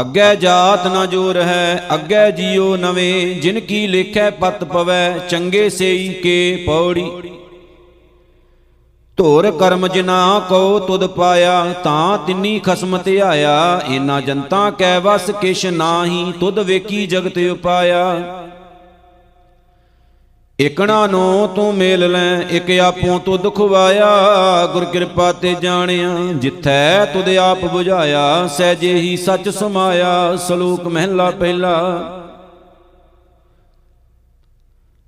[0.00, 6.08] ਅੱਗੇ ਜਾਤ ਨਾ ਜੋਰ ਹੈ ਅੱਗੇ ਜਿਉ ਨਵੇਂ, ਜਿਨ ਕੀ ਲੇਖੈ ਪਤ ਪਵੈ, ਚੰਗੇ ਸੇਈ
[6.22, 7.10] ਕੇ ਪੌੜੀ।
[9.16, 15.66] ਧੋਰ ਕਰਮ ਜਿਨਾ ਕੋ ਤੁਧ ਪਾਇਆ, ਤਾਂ ਤਿੰਨੀ ਖਸਮ ਧਿਆਇਆ ਇਨਾ ਜਨਤਾ ਕੈ ਵਸ ਕਿਛ
[15.66, 18.42] ਨਾਹੀ, ਤੁਧ ਵੇਖੀ ਜਗਤ ਉਪਾਇਆ।
[20.60, 24.06] ਇਕਣਾ ਨੂੰ ਤੂੰ ਮੇਲ ਲੈ, ਇਕ ਆਪੋਂ ਤੂੰ ਦੁਖਵਾਇਆ।
[24.66, 31.76] ਗੁਰ ਕਿਰਪਾ ਤੇ ਜਾਣਿਆ, ਜਿੱਥੈ ਤੁਧ ਆਪ 부ਝਾਇਆ ਸਹਿਜੇ ਹੀ ਸੱਚ ਸਮਾਇਆ, ਸਲੋਕ ਮਹਿਲਾ ਪਹਿਲਾ।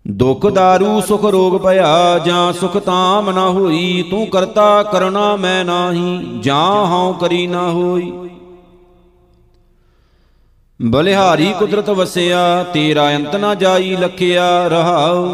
[0.09, 6.39] ਦੁਖ दारू ਸੁਖ ਰੋਗ ਭਇਆ, ਜਾਂ ਸੁਖ ਤਾਮ ਨਾ ਹੋਈ, ਤੂੰ ਕਰਤਾ ਕਰਣਾ ਮੈਂ ਨਾਹੀ,
[6.41, 8.13] ਜਾਂ ਹਉ ਕਰੀ ਨਾ ਹੋਈ।
[10.83, 15.29] ਬਲਿਹਾਰੀ ਕੁਦਰਤ ਵਸਿਆ, ਤੇਰਾ ਅੰਤ ਨਾ ਜਾਈ ਲਖਿਆ ਰਹਾਉ।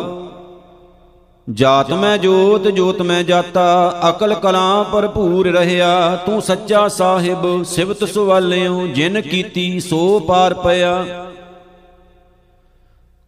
[1.50, 8.87] ਜਾਤ ਮੈਂ ਜੋਤ ਜੋਤ ਮੈਂ ਜਾਤਾ, ਅਕਲ ਕਲਾਂ ਭਰਪੂਰ ਰਹਿਆ। ਤੂੰ ਸੱਚਾ ਸਾਹਿਬ ਸਿਵਤ ਸੁਵਾਲਿਓ,
[8.87, 11.04] ਜਿਨ ਕੀਤੀ ਸੋ ਪਾਰ ਪਿਆ।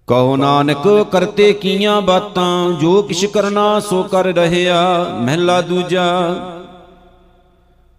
[0.06, 6.34] ਕਹੋ ਨਾਨਕ, ਕਰਤੇ ਕੀਆਂ ਬਾਤਾਂ, ਜੋ ਕਿਛ ਕਰਨਾ ਸੋ ਕਰ ਰਹਿਆ, ਮਹਿਲਾ ਦੂਜਾ।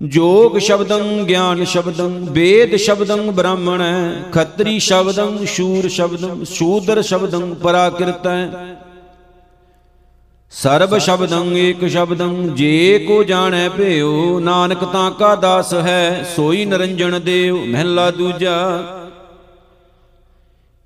[0.02, 3.82] ਜੋਗ ਸ਼ਬਦੰ, ਗਿਆਨ ਸ਼ਬਦੰ, ਵੇਦ ਸ਼ਬਦੰ ਬ੍ਰਾਹਮਣ
[4.32, 8.50] ਖੱਤਰੀ ਸ਼ਬਦੰ, ਸ਼ੂਰ ਸ਼ਬਦੰ, ਸ਼ੂਦਰ ਸ਼ਬਦੰ ਪਰਾਕਿਰਤੈ
[10.52, 17.20] ਸਰਬ ਸ਼ਬਦੰ, ਏਕ ਸ਼ਬਦੰ, ਜੇ ਕੋ ਜਾਣੈ ਭਿਓ ਨਾਨਕ ਤਾਂ ਕਾ ਦਾਸ ਹੈ, ਸੋਈ ਨਰੰਜਣ
[17.20, 18.58] ਦੇਵ ਮਹਿਲਾ ਦੂਜਾ।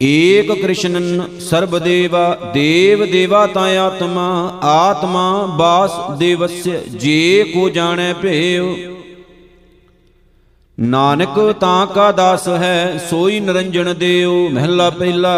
[0.01, 8.75] ਏਕ ਕ੍ਰਿਸ਼ਨਨ ਸਰਬ ਦੇਵਾ, ਦੇਵ ਦੇਵਾ ਤਾਂ ਆਤਮਾ ਆਤਮਾ ਬਾਸ ਦੇਵस्य ਜੇ ਕੋ ਜਾਣੈ ਭਿਓ
[10.81, 15.35] ਨਾਨਕ ਤਾਂ ਕਾ ਦਾਸ ਹੈ, ਸੋਈ ਨਰੰਜਣ ਦੇਉ, ਮਹਿਲਾ ਪਹਿਲਾ।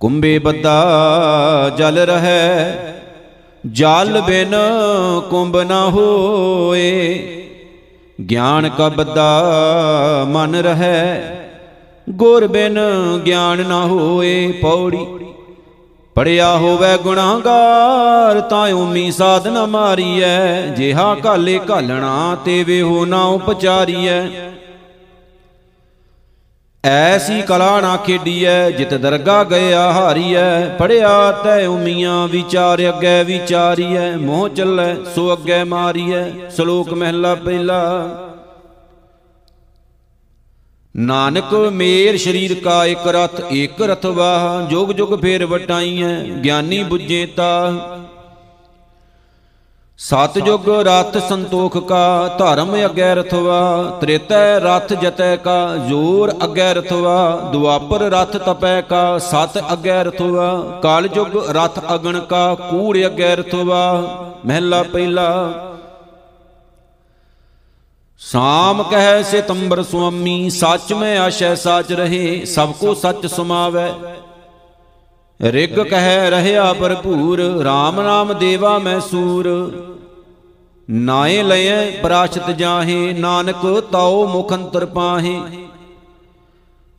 [0.00, 2.94] ਕੁੰਬੇ ਬੱਦਾ ਜਲ ਰਹੈ,
[3.66, 4.54] ਜਲ ਬਿਨ
[5.30, 7.18] ਕੁੰਭ ਨਾ ਹੋਏ।
[8.30, 11.36] ਗਿਆਨ ਕਾ ਬੱਦਾ ਮਨ ਰਹੈ,
[12.10, 12.78] ਗੁਰ ਬਿਨ
[13.26, 15.06] ਗਿਆਨ ਨਾ ਹੋਏ, ਪੌੜੀ
[16.14, 24.22] ਪੜਿਆ ਹੋਵੇ ਗੁਨਾਹਗਾਰ, ਤਾਂ ਉਮੀ ਸਾਧਨਾ ਮਾਰੀਐ। ਜਿਹਾ ਕਾਲੇ ਘਾਲਣਾ ਤੇ ਵੇਹੋ ਨਾ ਉਪਚਾਰੀਐ।
[26.84, 34.48] ਐਸੀ ਕਲਾ ਨਾ ਖੇਡੀਐ, ਜਿਤ ਦਰਗਾ ਗਿਆ ਹਾਰੀਐ। ਪੜਿਆ ਤੈ ਉਮੀਆਂ, ਵਿਚਾਰ ਅੱਗੇ ਵਿਚਾਰੀਐ। ਮੋਹ
[34.48, 38.08] ਚੱਲੈ, ਸੋ ਅੱਗੇ ਮਾਰੀਐ। ਸ਼ਲੋਕ ਮਹਿਲਾ ਪਹਿਲਾ।
[40.96, 47.26] ਨਾਨਕ ਮੇਰ ਸ਼ਰੀਰ ਕਾ ਇਕ ਰਥ ਇਕ ਰਥ ਵਾਹ, ਜੁਗ ਜੁਗ ਫੇਰ ਵਟਾਈਐ, ਗਿਆਨੀ 부ਝੇ
[47.26, 47.50] ਤਾ
[49.98, 53.60] ਸਤਜੁਗ ਰਥ ਸੰਤੋਖ ਕਾ, ਧਰਮ ਅਗੈ ਰਥਵਾ
[54.00, 61.08] ਤ੍ਰੇਤੈ ਰਥ ਜਤੈ ਕਾ, ਜੋਰ ਅਗੈ ਰਥਵਾ ਦੁਆਪਰ ਰਥ ਤਪੈ ਕਾ, ਸਤ ਅਗੈ ਰਥਵਾ ਕਾਲ
[61.08, 63.82] ਜੁਗ ਰਥ ਅਗਣ ਕਾ, ਕੂੜ ਅਗੈ ਰਥਵਾ
[64.46, 65.52] ਮਹਿਲਾ ਪਹਿਲਾ
[68.20, 73.94] ਸਾਮ ਕਹਿ ਸਿਤੰਬਰ ਸੁਆਮੀ, ਸੱਚ ਮੈਂ ਆਸ਼ੈ ਸਾਚ ਰਹੇ, ਸਭ ਕੋ ਸੱਚ ਸੁਮਾਵੈ।
[75.42, 79.48] ਰਿਗ ਕਹਿ ਰਹਿਆ ਭਰਪੂਰ RAM ਨਾਮ ਦੇਵਾ ਮੈਂ ਸੂਰ।
[80.90, 85.40] ਨਾਏ ਲਏ ਪ੍ਰਾਸ਼ਤ ਜਾਹੇ, ਨਾਨਕ ਤਾਉ ਮੁਖ ਅੰਤਰ ਪਾਹੇ।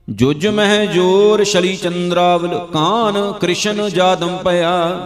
[0.10, 4.98] ਜੁਜ ਮਹਿ ਜੋਰ ਸ਼ਲੀ ਚੰਦਰਾਵਲ, ਕਾਨ ਕ੍ਰਿਸ਼ਨ ਜਾਦਮ ਪਿਆ।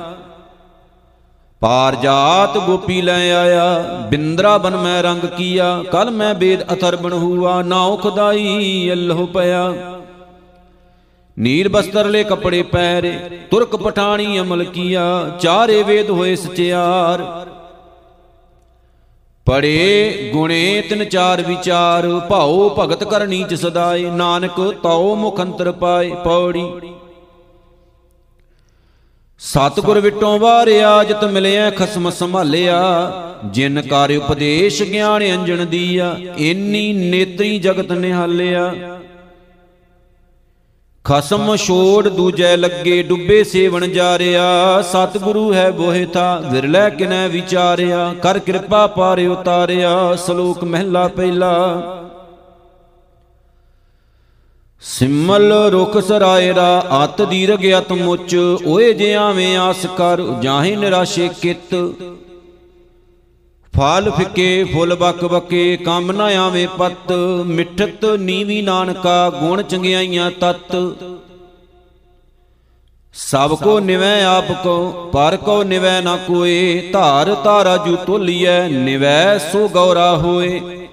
[1.61, 3.77] ਪਾਰ ਜਾਤ ਗੋਪੀ ਲੈ ਆਇਆ
[4.09, 9.73] ਬਿੰਦਰਾ ਬਨ ਮੈਂ ਰੰਗ ਕੀਆ, ਕਲ ਮੈਂ ਬੇਦ ਅਥਰ ਬਣ ਹੁਆ ਨਾਉ ਖੁਦਾਈ ਅੱਲਹੁ ਪਿਆ।
[11.37, 13.17] ਨੀਲ ਬਸਤਰਲੇ ਕਪੜੇ ਪਹਿਰੇ,
[13.51, 15.05] ਤੁਰਕ ਪਠਾਣੀ ਅਮਲ ਕੀਆ,
[15.41, 17.23] ਚਾਰੇ ਵੇਦ ਹੋਏ ਸਚਿਆਰ।
[19.47, 26.09] ਪੜੇ, ਗੁਣੇ, ਤਿਨ ਚਾਰ ਵਿਚਾਰ, ਭਾਉ ਭਗਤ ਕਰਨੀ ਚ ਸਦਾਏ, ਨਾਨਕ ਤਉ ਮੁਖ ਅੰਤਰ ਪਾਏ,
[26.23, 26.71] ਪੌੜੀ।
[29.45, 33.11] ਸਤਗੁਰ ਵਿਟੋਂ ਵਾਰਿਆ, ਜਿਤ ਮਿਲਿਆ, ਖਸਮ ਸੰਭਾਲਿਆ।
[33.45, 38.73] ਜਿਨ ਕਾਰ ਉਪਦੇਸ਼ ਗਿਆਨ ਅੰਜਣ ਦੀਆ ਇੰਨੀ ਨੇਤਰੀ ਜਗਤ ਨਿਹਾਲਿਆ।
[41.03, 48.15] ਖਸਮ ਛੋੜ ਦੂਜੈ ਲੱਗੇ, ਡੁੱਬੇ ਸੇਵਣ ਜਾ ਰਿਆ ਸਤਿਗੁਰੂ ਹੈ ਬੋਹਿ ਥਾ ਵਿਰਲੇ ਕਿਨੈ ਵਿਚਾਰਿਆ।
[48.21, 51.81] ਕਰ ਕਿਰਪਾ ਪਾਰੇ ਉਤਾਰਿਆ, ਸ਼ਲੋਕ ਮਹਿਲਾ ਪਹਿਲਾ।
[54.85, 61.75] ਸਿਮਲ ਰੁਖ ਸਰਾਇਰਾ ਅਤ ਦੀਰਗ ਅਤ ਮੁੱਚ, ਓਏ ਜਿਆਵੇਂ ਆਸ ਕਰ, ਜਾਹੇ ਨਿਰਾਸ਼ੇ ਕਿਤ।
[63.77, 67.11] ਫਲ ਫਿੱਕੇ, ਫੁੱਲ ਬਕ ਬਕੇ, ਕੰਮ ਨਾ ਆਵੇ ਪਤ,
[67.45, 70.75] ਮਿੱਠਤ ਨੀਵੀ ਨਾਨਕਾ, ਗੁਣ ਚੰਗਿਆਈਆਂ ਤਤ।
[73.13, 79.37] ਸਭ ਕੋ ਨਿਵੈ ਆਪ ਕੋ, ਪਰ ਕੋ ਨਿਵੈ ਨਾ ਕੋਏ, ਧਾਰ ਧਾਰਾ ਜੂ ਤੋਲੀਐ, ਨਿਵੈ
[79.37, 80.84] ਸੋ ਗੌਰਾ ਹੋਏ।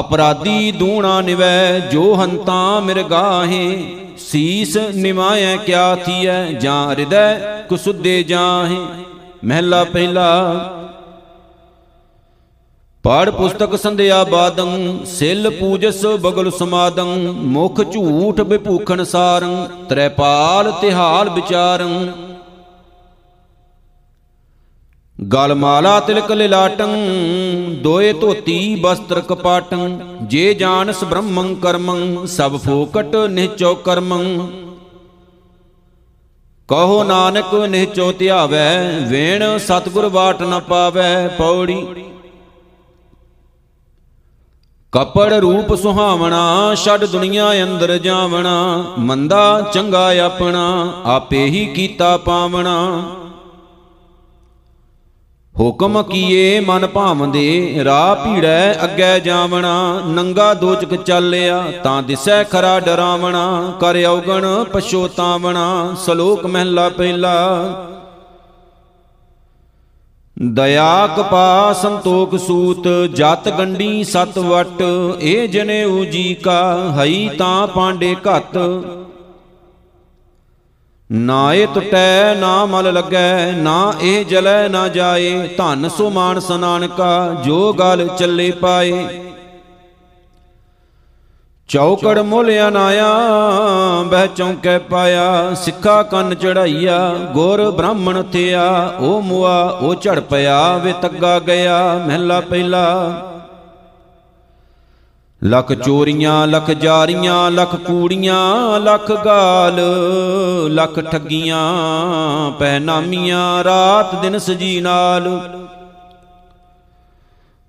[0.00, 7.34] ਅਪਰਾਧੀ ਦੂਣਾ ਨਿਵੈ, ਜੋ ਹੰਤਾ ਮਿਰਗਾਹੇ ਸੀਸ ਨਿਮਾਇ ਕਿਆ ਥੀਐ, ਜਾਂ ਹਿਰਦੈ
[7.68, 8.78] ਕੁਸੁਦੇ ਜਾਹੇ।
[9.44, 10.28] ਮਹਿਲਾ ਪਹਿਲਾ,
[13.02, 22.12] ਪਾੜ ਪੁਸਤਕ ਸੰਧਿਆ ਬਾਦੰ, ਸਿਲ ਪੂਜਸ ਬਗਲ ਸਮਾਦੰ, ਮੁਖ ਝੂਠ ਬਿਭੂਖਣ ਸਾਰੰ, ਤ੍ਰੈਪਾਲ ਤਿਹਾਲ ਵਿਚਾਰੰ।
[25.18, 26.88] ਗਲ ਮਾਲਾ ਤਿਲਕ ਲਿਲਾਟੰ,
[27.82, 34.50] ਦੋਏ ਧੋਤੀ ਬਸਤਰ ਕਪਾਟੰ, ਜੇ ਜਾਣਸ ਬ੍ਰਹਮੰ ਕਰਮੰ, ਸਭ ਫੋਕਟ ਨਿਚੋ ਕਰਮੰ।
[36.68, 41.86] ਕਹੋ ਨਾਨਕ, ਨਿਹਚੋ ਧਿਆਵੈ, ਵੇਣ ਸਤਗੁਰ ਬਾਟ ਨ ਪਾਵੈ ਪੌੜੀ।
[44.92, 53.02] ਕਪੜ ਰੂਪ ਸੁਹਾਵਣਾ, ਛੱਡ ਦੁਨੀਆ ਅੰਦਰ ਜਾਵਣਾ, ਮੰਦਾ ਚੰਗਾ ਆਪਣਾ, ਆਪੇ ਹੀ ਕੀਤਾ ਪਾਵਣਾ।
[55.60, 63.72] ਹੁਕਮ ਕੀਏ ਮਨ ਭਾਵੰਦੇ, ਰਾਹ ਭੀੜੈ ਅੱਗੇ ਜਾਵਣਾ, ਨੰਗਾ ਦੋਚਕ ਚੱਲਿਆ, ਤਾਂ ਦਿਸੈ ਖਰਾ ਡਰਾਵਣਾ,
[63.80, 67.36] ਕਰ ਔਗਣ ਪਛੋਤਾਵਣਾ ਸ਼ਲੋਕ ਮਹਿਲਾ ਪਹਿਲਾ।
[70.36, 74.82] ਦਇਆ ਕਪਾ ਸੰਤੋਖ ਸੂਤ, ਜਤ ਗੰਡੀ ਸਤ ਵਟ
[75.20, 78.58] ਇਹ ਜਨੇਊ ਜੀ ਕਾ, ਹਈ ਤਾਂ ਪਾਂਡੇ ਘਤ।
[81.12, 87.36] ਨਾ ਇਹ ਟਟੈ, ਨਾ ਮਲ ਲੱਗੈ, ਨਾ ਇਹ ਜਲੈ, ਨਾ ਜਾਏ। ਧਨ ਸੋ ਮਾਨਸ ਨਾਨਕਾ,
[87.44, 89.08] ਜੋ ਗਲ ਚੱਲੇ ਪਾਏ।
[91.68, 93.04] ਚੌਕੜ ਮੁੱਲ ਅਨਾਇਆ
[94.06, 100.94] ਬਹਿ ਚੌਂਕੈ ਪਾਇਆ। ਸਿੱਖਾ ਕੰਨ ਚੜਾਈਆ, ਗੁਰ ਬ੍ਰਾਹਮਣ ਥਿਆ। ਉਹ ਮੁਆ, ਉਹ ਝੜ ਪਿਆ, ਵੇ
[101.02, 103.12] ਤੱਗਾ ਗਿਆ, ਮਹਿਲਾ ਪਹਿਲਾ।
[105.44, 109.80] ਲੱਖ ਚੋਰੀਆਂ, ਲੱਖ ਜਾਰੀਆਂ, ਲੱਖ ਕੂੜੀਆਂ, ਲੱਖ ਗਾਲ,
[110.68, 111.72] ਲੱਖ ਠੱਗੀਆਂ,
[112.50, 115.40] ਪਹਿਨਾਮੀਆਂ, ਰਾਤ ਦਿਨ ਸਜੀ ਨਾਲ।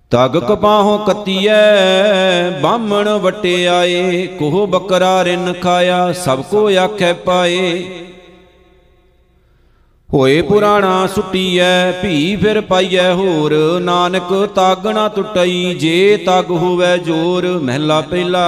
[0.09, 7.83] ਤਗ ਕਪਾਹੋਂ ਕੱਤੀਐ, ਬਾਹਮਣ ਵਟੇ ਆਏ ਕੋਹ ਬੱਕਰਾ ਰਿਨ ਖਾਇਆ, ਸਭ ਕੋ ਆਖੈ ਪਾਏ।
[10.13, 17.47] ਹੋਏ ਪੁਰਾਣਾ ਸੁਟੀਐ, ਭੀ ਫਿਰ ਪਾਈਐ ਹੋਰ। ਨਾਨਕ ਤਾਗ ਨਾ ਟੁੱਟਈ, ਜੇ ਤਗ ਹੋਵੇ ਜੋਰ,
[17.47, 18.45] ਮਹਿਲਾ ਪਹਿਲਾ।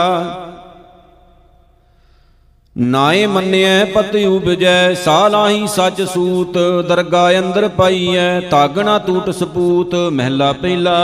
[2.78, 10.54] ਨਾਏ ਮੰਨਿਐ, ਪਤਿ ਉਪਜੈ ਸਾਲਾਹੀ ਸੱਚ ਸੂਤ ਦਰਗਾ ਅੰਦਰ ਪਾਈਐ। ਤਾਗ ਨਾ ਟੂਟ ਸਪੂਤ, ਮਹਿਲਾ
[10.54, 10.98] ਪਹਿਲਾ।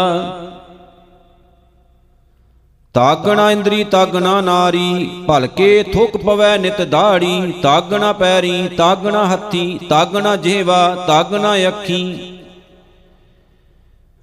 [2.96, 11.06] ਤਾਗਣਾ ਇੰਦਰੀ, ਤਾਗਣਾ ਨਾਰੀ, ਭਲਕੇ ਥੁਕ ਪਵੈ ਨਿਤ ਦਾੜੀ, ਤਾਗਣਾ ਪੈਰੀ, ਤਾਗਣਾ ਹੱਥੀ, ਤਾਗਣਾ ਜਿਹਵਾ
[11.08, 12.32] ਤਾਗਣਾ ਅੱਖੀ।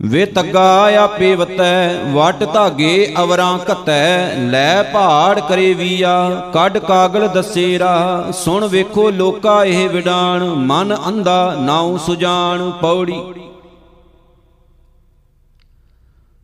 [0.03, 7.79] ਵੇ ਤੱਗਾ ਆਪੇ ਵਤੈ, ਵਟ ਧਾਗੇ ਅਵਰਾਂ ਘਤੈ, ਲੈ ਪਹਾੜ ਕਰੇ ਵੀਆ, ਕੱਢ ਕਾਗਲ ਦੱਸੇ
[7.79, 13.21] ਰਾ ਸੁਣ ਵੇਖੋ ਲੋਕਾ ਇਹ ਵਿਡਾਣ, ਮਨ ਅੰਧਾ ਨਾਉ ਸੁਜਾਨ ਪੌੜੀ।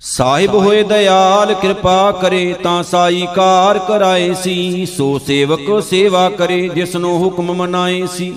[0.00, 7.18] ਸਾਹਿਬ ਹੋਏ ਦਇਆਲ, ਕਿਰਪਾ ਕਰੇ ਤਾਂ ਸਾਈ ਕਾਰ ਕਰਾਏ ਸੀ। ਸੋ ਸੇਵਕ ਸੇਵਾ ਕਰੇ, ਜਿਸਨੂੰ
[7.18, 8.36] ਹੁਕਮ ਮਨਾਏ ਸੀ।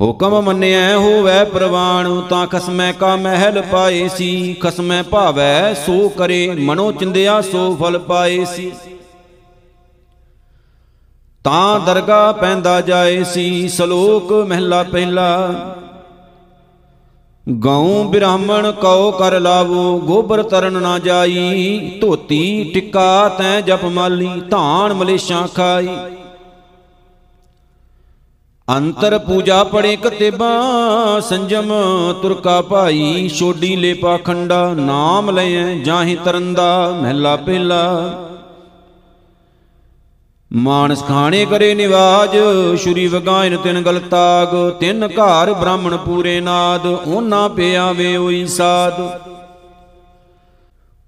[0.00, 6.92] ਹੁਕਮ ਮੰਨਿਆ ਹੋਵੇ ਪ੍ਰਵਾਣ ਤਾਂ ਖਸਮੈ ਕਾ ਮਹਿਲ ਪਾਏ ਸੀ। ਖਸਮੈ ਭਾਵੈ ਸੋ ਕਰੇ, ਮਨੋ
[6.92, 8.72] ਚਿੰਦਿਆ ਸੋ ਫਲ ਪਾਏ ਸੀ।
[11.44, 15.50] ਤਾਂ ਦਰਗਾ ਪੈਂਦਾ ਜਾਏ ਸੀ, ਸ਼ਲੋਕ ਮਹਿਲਾ ਪਹਿਲਾ।
[17.46, 24.92] ਗਉ ਬ੍ਰਾਹਮਣ ਕਉ ਕਰ ਲਾਵੋ, ਗੋਬਰ ਤਰਨ ਨਾ ਜਾਈ। ਧੋਤੀ ਟਿੱਕਾ ਤੈ ਜਪ ਮਾਲੀ, ਧਾਨ
[24.92, 25.88] ਮਲੇਸ਼ਾਂ ਖਾਈ।
[28.68, 30.50] ਅੰਤਰ ਪੂਜਾ ਪੜੇ ਕਤੇਬਾ,
[31.20, 31.72] ਸੰਜਮ
[32.22, 37.84] ਤੁਰਕਾ ਭਾਈ। ਛੋਡੀ ਲੈ ਪਾਖੰਡਾ ਨਾਮ ਲਏ ਜਾਹੀ ਤਰੰਦਾ, ਮਹਿਲਾ ਪਹਿਲਾ
[40.54, 42.36] ਮਾਨਸ ਖਾਣੇ ਕਰੇ ਨਿਵਾਜ,
[42.78, 44.48] ਸ਼ੁਰੀ ਵਗਾਇਨ ਤਿਨ ਗਲਤਾਗ
[44.80, 49.00] ਤਿੰਨ ਘਰ ਬ੍ਰਾਹਮਣ ਪੂਰੇ ਨਾਦ, ਉਹਨਾਂ ਪਿਆਵੇ ਹੋਈ ਸਾਧ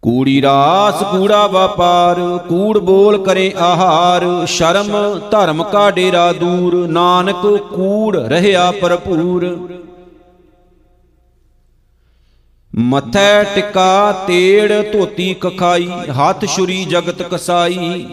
[0.02, 4.92] ਕੂੜੀ ਰਾਸ, ਕੂੜਾ ਵਪਾਰ, ਕੂੜ ਬੋਲ ਕਰੇ ਆਹਾਰ, ਸ਼ਰਮ
[5.30, 9.46] ਧਰਮ ਕਾ ਡੇਰਾ ਦੂਰ, ਨਾਨਕ ਕੂੜ ਰਹਿਆ ਭਰਪੂਰ।
[12.72, 18.06] ਮਥੈ ਟਿਕਾ, ਤੇੜ ਧੋਤੀ ਕਖਾਈ, ਹੱਥ ਛੁਰੀ ਜਗਤ ਕਸਾਈ।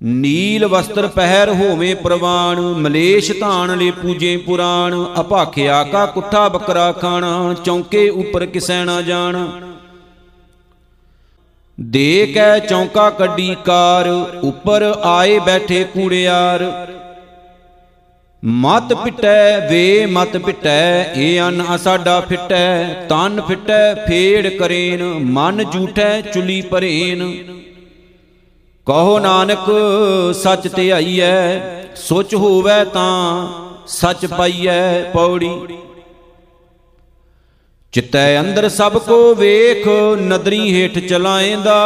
[0.00, 7.54] ਨੀਲ ਵਸਤਰ ਪਹਿਰ ਹੋਵੇ ਪ੍ਰਵਾਣ ਮਲੇਸ਼ ਧਾਨ ਲੈ ਪੂਜੇ ਪੁਰਾਣ ਅਭਾਖਿਆ ਕਾ ਕੁੱਠਾ ਬੱਕਰਾ ਖਾਣਾ,
[7.64, 9.36] ਚੌਂਕੇ ਉੱਪਰ ਕਿਸੈ ਨਾ ਜਾਣ।
[11.80, 14.08] ਦੇ ਕੈ ਚੌਂਕਾ ਕੱਢੀ ਕਾਰ,
[14.42, 16.64] ਉੱਪਰ ਆਏ ਬੈਠੇ ਕੂੜਿਆਰ।
[18.42, 25.02] ਮਤ ਪਿਟੈ, ਵੇ ਮਤ ਪਿਟੈ ਏ ਅਨ ਸਾਡਾ ਫਿਟੈ, ਤਨ ਫਿਟੈ, ਫੇੜ ਕਰੇਨ,
[25.32, 27.22] ਮਨ ਝੂਠੈ, ਚੁਲੀ ਭਰੇਨ।
[28.86, 29.70] ਕਹੋ ਨਾਨਕ,
[30.34, 31.58] ਸੱਚ ਧਿਆਈਐ
[31.96, 33.48] ਸੋਚ ਹੋਵੇ ਤਾਂ
[33.86, 35.78] ਸੱਚ ਪਾਈਐ ਪੌੜੀ।
[37.92, 39.88] ਚਿੱਤੈ ਅੰਦਰ ਸਭ ਕੋ ਵੇਖ,
[40.20, 41.78] ਨਦਰੀ ਹੇਠ ਚਲਾਏਂਦਾ।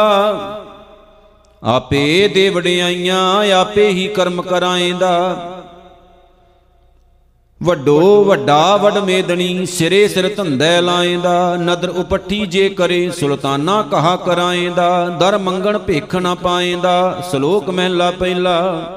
[1.63, 5.35] ਆਪੇ ਦੇ ਵਡਿਆਈਆਂ ਆਪੇ ਹੀ ਕਰਮ ਕਰਾਏਂਦਾ।
[7.63, 15.17] ਵੱਡੋ ਵੱਡਾ ਵਡ ਮੇਦਣੀ, ਸਿਰੇ ਸਿਰ ਧੰਦੈ ਲਾਏਂਦਾ, ਨਦਰ ਉਪੱਠੀ ਜੇ ਕਰੇ, ਸੁਲਤਾਨਾ ਕਹਾ ਕਰਾਏਂਦਾ,
[15.19, 18.95] ਦਰ ਮੰਗਣ ਭੇਖ ਨਾ ਪਾਏਂਦਾ, ਸ਼ਲੋਕ ਮਹਿਲਾ ਪਹਿਲਾ।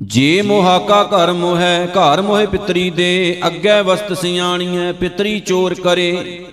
[0.00, 6.46] ਜੇ ਮੋਹਾਕਾ ਘਰ ਮੋਹੈ, ਘਰ ਮੋਹਿ ਪਿਤਰੀ ਦੇ, ਅੱਗੇ ਵਸਤ ਸਿਆਣੀਐ, ਪਿਤਰੀ ਚੋਰ ਕਰੇ।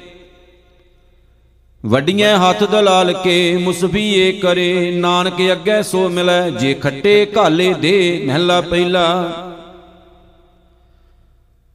[1.85, 8.61] ਵੱਡੀਆਂ ਹੱਥ ਦਲਾਲ ਕੇ ਮੁਸਫੀਏ ਕਰੇ, ਨਾਨਕ ਅੱਗੇ ਸੋ ਮਿਲੈ, ਜੇ ਖੱਟੇ ਘਾਲੇ ਦੇ ਮਹਿਲਾ
[8.61, 9.31] ਪਹਿਲਾ।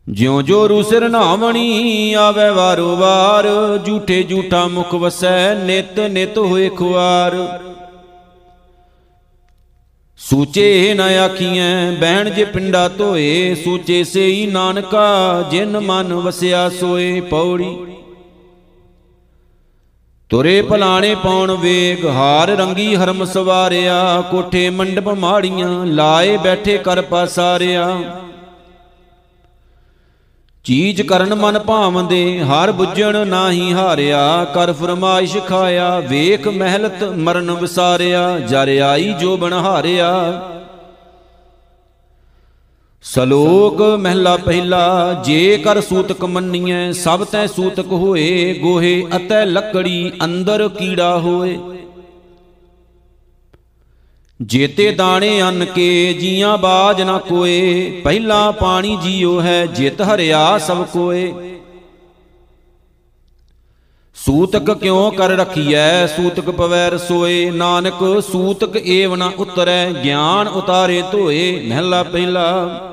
[0.08, 3.46] ਜਿਉ ਜੋ ਰੂਸਿਰ ਨਾਵਣੀ ਆਵੇ ਵਾਰੋ ਵਾਰ,
[3.86, 7.62] ਝੂਠੇ ਝੂਠਾ ਮੁਖ ਵਸੈ, ਨਿਤ ਨਿਤ ਹੋਏ ਖੁਆਰ।
[10.18, 17.95] ਸੂਚੇ ਨ ਆਖੀਐ, ਬਹਿਣ ਜੇ ਪਿੰਡਾ ਧੋਏ, ਸੂਚੇ ਸੇਈ ਨਾਨਕਾ, ਜਿਨ ਮਨ ਵਸਿਆ ਸੋਏ ਪੌੜੀ।
[20.30, 27.98] ਤੁਰੇ ਭਲਾਣੇ ਪਾਉਣ ਵੇਗ ਹਾਰ ਰੰਗੀ ਹਰਮ ਸਵਾਰਿਆ, ਕੋਠੇ ਮੰਡਪ ਮਾੜੀਆਂ, ਲਾਏ ਬੈਠੇ ਕਰ ਪਾਸਾਰਿਆ।
[30.64, 38.38] ਚੀਜ ਕਰਨ ਮਨ ਭਾਵੰਦੇ, ਹਰ ਬੁੱਝਣ ਨਾਹੀ ਹਾਰਿਆ ਕਰ ਫਰਮਾਇਸ਼ ਖਾਇਆ, ਵੇਖ ਮਹਿਲਤ ਮਰਨ ਵਿਸਾਰਿਆ,
[38.38, 40.12] ਜਰ ਆਈ ਜੋ ਬਣ ਹਾਰਿਆ।
[43.14, 50.68] ਸਲੋਕ ਮਹਿਲਾ ਪਹਿਲਾ, ਜੇ ਕਰ ਸੂਤਕ ਮੰਨੀਐ, ਸਭ ਤੈ ਸੂਤਕ ਹੋਏ, ਗੋਹੇ ਅਤੈ ਲੱਕੜੀ ਅੰਦਰ
[50.68, 51.58] ਕੀੜਾ ਹੋਏ।
[54.42, 60.84] ਜੇਤੇ ਦਾਣੇ ਅੰਨ ਕੇ, ਜੀਆਂ ਬਾਜ ਨਾ ਕੋਏ, ਪਹਿਲਾ ਪਾਣੀ ਜੀਉ ਹੈ, ਜਿਤ ਹਰਿਆ ਸਭ
[60.92, 61.32] ਕੋਏ।
[64.14, 71.62] ਸੂਤਕ ਕਿਉ ਕਰ ਰਖੀਐ, ਸੂਤਕ ਪਵੈ ਰਸੋਏ ਨਾਨਕ ਸੂਤਕ ਏਵ ਨਾ ਉਤਰੈ, ਗਿਆਨ ਉਤਾਰੇ ਧੋਏ,
[71.68, 72.92] ਮਹਿਲਾ ਪਹਿਲਾ।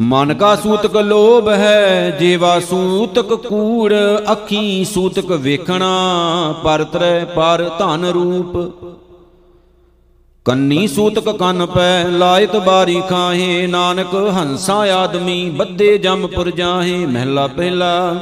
[0.00, 3.92] ਮਨ ਕਾ ਸੂਤਕ ਲੋਭ ਹੈ, ਜੀਵਾ ਸੂਤਕ ਕੂੜ,
[4.32, 8.56] ਅੱਖੀ ਸੂਤਕ ਵੇਖਣਾ, ਪਰਤਰੈ ਪਰ ਧਨ ਰੂਪ।
[10.44, 18.14] ਕੰਨੀ ਸੂਤਕ ਕੰਨ ਪੈ, ਲਾਇਤ ਬਾਰੀ ਖਾਹੇ, ਨਾਨਕ ਹੰਸਾ ਆਦਮੀ ਬੱਦੇ ਜੰਮਪੁਰ ਜਾਹੇ, ਮਹਿਲਾ ਪਹਿਲਾ।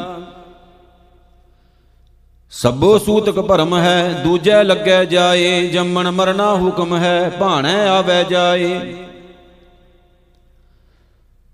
[2.50, 8.94] ਸਭੋ ਸੂਤਕ ਭਰਮ ਹੈ, ਦੂਜੈ ਲੱਗੈ ਜਾਏ, ਜੰਮਣ ਮਰਨਾ ਹੁਕਮ ਹੈ, ਭਾਣੈ ਆਵੈ ਜਾਏ।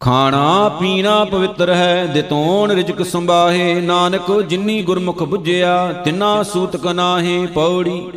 [0.00, 8.10] ਖਾਣਾ ਪੀਣਾ ਪਵਿੱਤਰ ਹੈ ਦਿਤੋਣ ਰਿਜਕ ਸੰਭਾਹੇ। ਨਾਨਕ ਜਿਨੀ ਗੁਰਮੁਖ 부ਝਿਆ ਤਿਨਾ ਸੂਤਕ ਨਾਹੀ ਪੌੜੀ।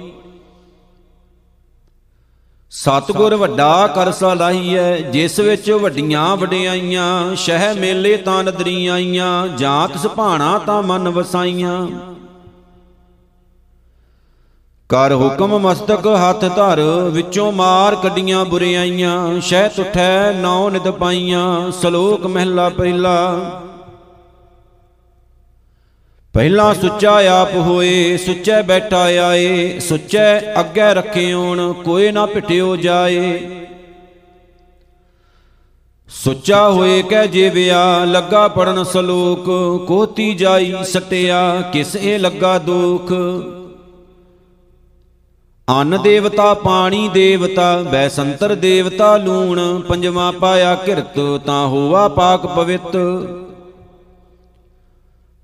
[2.71, 10.07] ਸਤਗੁਰ ਵੱਡਾ ਕਰ ਸਲਾਹੀਐ ਜਿਸ ਵਿੱਚ ਵੱਡੀਆਂ ਵਡਿਆਈਆਂ, ਸ਼ਹਿ ਮੇਲੇ ਤਾਂ ਨਦਰੀ ਆਈਆਂ, ਜਾਂ ਤਿਸ
[10.07, 11.87] ਭਾਣਾ ਤਾਂ ਮਨ ਵਸਾਈਆਂ।
[14.91, 16.79] ਕਰ ਹੁਕਮ ਮਸਤਕ ਹੱਥ ਧਰ,
[17.11, 23.35] ਵਿੱਚੋਂ ਮਾਰ ਕੱਢੀਆਂ ਬੁਰਿਆਈਆਂ ਸ਼ਹਿ ਤੁਠੈ ਨੌ ਨਿਤ ਪਾਈਆਂ, ਸ਼ਲੋਕ ਮਹਿਲਾ ਪਹਿਲਾ।
[26.33, 33.39] ਪਹਿਲਾ ਸੁੱਚਾ ਆਪ ਹੋਏ, ਸੁੱਚੇ ਬੈਠਾ ਆਏ, ਸੁੱਚੇ ਅੱਗੇ ਰੱਖਿਓਣ ਕੋਈ ਨਾ ਭਟਿਓ ਜਾਏ।
[36.09, 39.49] ਸੁੱਚਾ ਹੋਏ ਕਹਿ ਜੀਵਿਆ, ਲੱਗਾ ਪੜਨ ਸਲੋਕ,
[39.87, 43.13] ਕੋਤੀ ਜਾਈ ਸਟਿਆ, ਕਿਸ ਇਹ ਲੱਗਾ ਦੁਖ।
[45.71, 52.97] ਅੰਨ ਦੇਵਤਾ, ਪਾਣੀ ਦੇਵਤਾ, ਬੈਸੰਤਰ ਦੇਵਤਾ ਲੂਣ, ਪੰਜਵਾ ਪਾਇਆ ਕਿਰਤ, ਤਾਂ ਹੋਵਾ ਪਾਕ ਪਵਿੱਤ।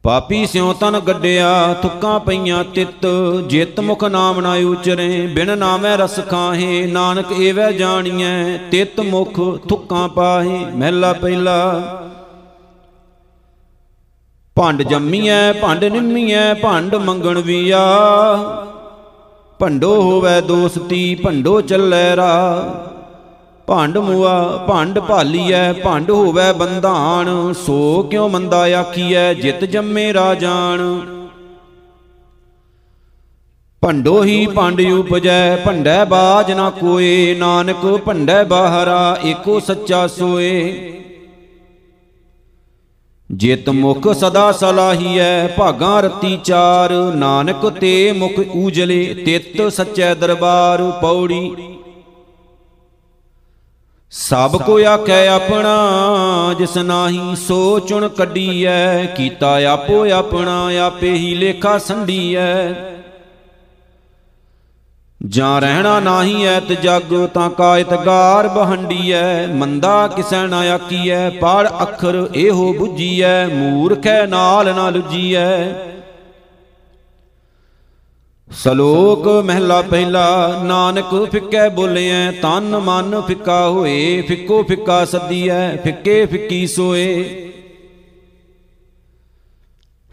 [0.03, 3.05] ਪਾਪੀ ਸਿਉ ਤਨ ਗੱਡਿਆ, ਥੁੱਕਾਂ ਪਈਆਂ ਤਿੱਤ।
[3.47, 10.07] ਜਿਤ ਮੁਖ ਨਾਮ ਨਾ ਉਚਰੇ, ਬਿਨ ਨਾਮੈ ਰਸ ਖਾਹੇ, ਨਾਨਕ ਏਵੈ ਜਾਣੀਐ, ਤਿਤ ਮੁਖ ਥੁੱਕਾਂ
[10.09, 11.57] ਪਾਹੇ, ਮਹਿਲਾ ਪਹਿਲਾ।
[14.55, 17.85] ਭੰਡ ਜੰਮੀਐ, ਭੰਡ ਨਿੰਮੀਐ, ਭੰਡ ਮੰਗਣ ਵੀਆ
[19.60, 22.84] ਭੰਡੋ ਹੋਵੇ ਦੋਸਤੀ, ਭੰਡੋ ਚੱਲੈ ਰਾ
[23.67, 30.82] ਭੰਡ ਮੁਆ, ਭੰਡ ਭਾਲੀਐ, ਭੰਡ ਹੋਵੇ ਬੰਧਾਨ। ਸੋ ਕਿਉ ਮੰਦਾ ਆਖੀਐ, ਜਿਤ ਜੰਮੇ ਰਾਜਾਨ
[33.82, 40.54] ਭੰਡੋ ਹੀ ਭੰਡ ਉਪਜੈ, ਭੰਡੈ ਬਾਜ ਨਾ ਕੋਏ। ਨਾਨਕ ਭੰਡੈ ਬਾਹਰਾ, ਏਕੋ ਸੱਚਾ ਸੋਏ।
[43.31, 51.55] ਜਿਤ ਮੁਖ ਸਦਾ ਸਲਾਹੀਐ ਭਾਗਾ ਰਤੀ ਚਾਰ, ਨਾਨਕ ਤੇ ਮੁਖ ਊਜਲੇ, ਤਿਤ ਸੱਚੈ ਦਰਬਾਰ ਪੌੜੀ।
[54.11, 55.75] ਸਭ ਕੋ ਆਖੈ ਆਪਣਾ,
[56.57, 62.73] ਜਿਸ ਨਾਹੀ ਸੋ ਚੁਣ ਕੱਢੀਐ ਕੀਤਾ ਆਪੋ ਆਪਣਾ, ਆਪੇ ਹੀ ਲੇਖਾ ਸੰਢੀਐ
[65.25, 72.30] ਜਾਂ ਰਹਿਣਾ ਨਾਹੀ ਐਤ ਜਗ, ਤਾਂ ਕਾਇਤ ਗਾਰ ਬਹੰਡੀਐ। ਮੰਦਾ ਕਿਸੈ ਨਾ ਆਕੀਐ, ਪੜ ਅੱਖਰ
[72.36, 75.73] ਇਹੋ 부ਜੀਐ ਮੂਰਖੈ ਨਾਲ ਨਾ ਲੁਜੀਐ।
[78.51, 86.67] ਸ਼ਲੋਕ ਮਹਿਲਾ ਪਹਿਲਾ, ਨਾਨਕ ਫਿੱਕੈ ਬੋਲਿਐ, ਤਨ ਮਨ ਫਿੱਕਾ ਹੋਏ, ਫਿੱਕੋ ਫਿੱਕਾ ਸੱਦੀਐ, ਫਿੱਕੇ ਫਿੱਕੀ
[86.67, 87.46] ਸੋਏ।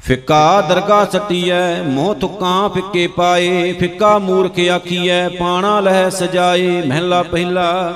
[0.04, 7.94] ਫਿੱਕਾ ਦਰਗਾ ਸਟੀਐ, ਮੋਹ ਤੁਕਾਂ ਫਿੱਕੇ ਪਾਏ, ਫਿੱਕਾ ਮੂਰਖ ਆਖੀਐ, ਪਾਣਾ ਲਹਿ ਸਜਾਏ, ਮਹਿਲਾ ਪਹਿਲਾ।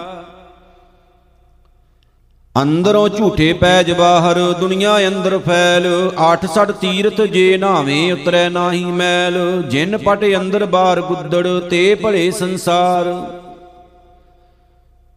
[2.62, 9.98] ਅੰਦਰੋਂ ਝੂਠੇ ਪੈਜ ਬਾਹਰ, ਦੁਨੀਆ ਅੰਦਰ ਫੈਲ 86 ਤੀਰਥ ਜੇ ਨਾਵੇਂ ਉਤਰੈ ਨਾਹੀ ਮੈਲ, ਜਿਨ
[9.98, 13.04] ਪਟ ਅੰਦਰ ਬਾਰ ਗੁੱਦੜ, ਤੇ ਭਲੇ ਸੰਸਾਰ।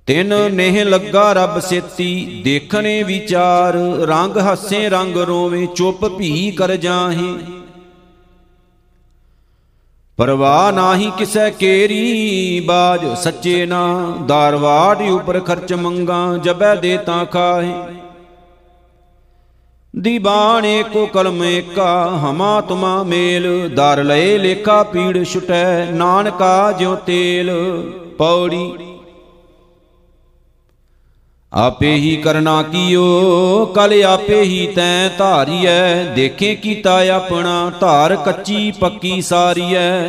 [0.07, 3.73] ਤਿਨ ਨੇਹ ਲੱਗਾ ਰੱਬ ਸੇਤੀ, ਦੇਖਣੇ ਵਿਚਾਰ,
[4.07, 7.35] ਰੰਗ ਹੱਸੇ ਰੰਗ ਰੋਵੇ, ਚੁੱਪ ਭੀ ਕਰ ਜਾਹੇ।
[10.17, 17.73] ਪਰਵਾਹ ਨਾਹੀ ਕਿਸੈ ਕੇਰੀ, ਬਾਜ ਸੱਚੇ ਨਾ ਦਰਵਾੜ ਉਪਰ ਖਰਚ ਮੰਗਾ, ਜਬੈ ਦੇ ਤਾਂ ਖਾਹੇ।
[19.95, 27.51] ਦੀਬਾਨ ਏਕੋ ਕਲਮ ਏਕਾ, ਹਮਾ ਤੁਮਾ ਮੇਲ ਦਰ ਲਏ ਲੇਖਾ ਪੀੜ ਛੁਟੈ, ਨਾਨਕਾ ਜਿਉ ਤੇਲ,
[28.17, 28.90] ਪੌੜੀ
[31.53, 39.21] ਆਪੇ ਹੀ ਕਰਨਾ ਕੀਓ ਕਲ ਆਪੇ ਹੀ ਤੈ ਧਾਰੀਐ। ਦੇਖੇ ਕੀਤਾ ਆਪਣਾ, ਧਾਰ ਕੱਚੀ ਪੱਕੀ
[39.21, 40.07] ਸਾਰੀਐ।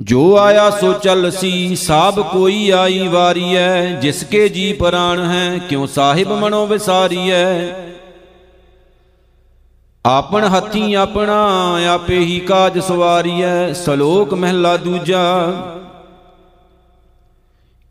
[0.00, 5.86] ਜੋ ਆਇਆ ਸੋ ਚੱਲ ਸੀ, ਸਾਬ ਕੋਈ ਆਈ ਵਾਰੀਐ। ਜਿਸ ਕੇ ਜੀ ਪ੍ਰਾਣ ਹੈ, ਕਿਉ
[5.86, 7.68] ਸਾਹਿਬ ਮਨੋ ਵਿਸਾਰੀਐ।
[10.06, 15.52] ਆਪਣ ਹੱਥੀ ਆਪਣਾ, ਆਪੇ ਹੀ ਕਾਜ ਸਵਾਰੀਐ। ਸ਼ਲੋਕ ਮਹਿਲਾ ਦੂਜਾ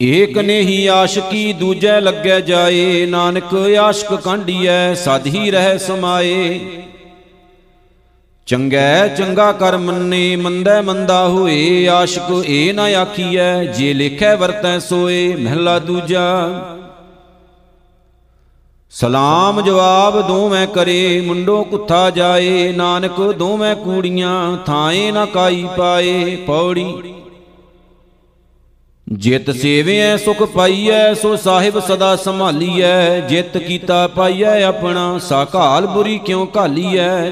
[0.01, 6.59] ਏਕ ਨੇ ਹੀ ਆਸ਼ਕੀ ਦੂਜੈ ਲੱਗੈ ਜਾਏ, ਨਾਨਕ ਆਸ਼ਕ ਕਾਂਢੀਐ ਸਦ ਹੀ ਰਹਿ ਸਮਾਏ।
[8.45, 15.35] ਚੰਗੈ ਚੰਗਾ ਕਰ ਮੰਨੇ, ਮੰਦੈ ਮੰਦਾ ਹੋਏ, ਆਸ਼ਕ ਏ ਨਾ ਆਖੀਐ, ਜੇ ਲਿਖੈ ਵਰਤੈ ਸੋਏ,
[15.35, 16.49] ਮਹਿਲਾ ਦੂਜਾ।
[18.91, 26.93] ਸਲਾਮ ਜਵਾਬ ਦੋਵੇਂ ਕਰੇ, ਮੁੰਡੋ ਕੁੱਥਾ ਜਾਏ, ਨਾਨਕ ਦੋਵੇਂ ਕੂੜੀਆਂ, ਥਾਏ ਨਾ ਕਾਈ ਪਾਏ, ਪੌੜੀ
[29.13, 36.47] ਜਿਤ ਸੇਵਿਐ, ਸੁਖ ਪਾਈਐ, ਸੋ ਸਾਹਿਬ ਸਦਾ ਸੰਭਾਲੀਐ। ਜਿਤ ਕੀਤਾ ਪਾਈਐ, ਆਪਣਾ ਸਾਕਾਲ ਬੁਰੀ ਕਿਉ
[36.57, 37.29] ਘਾਲੀਐ?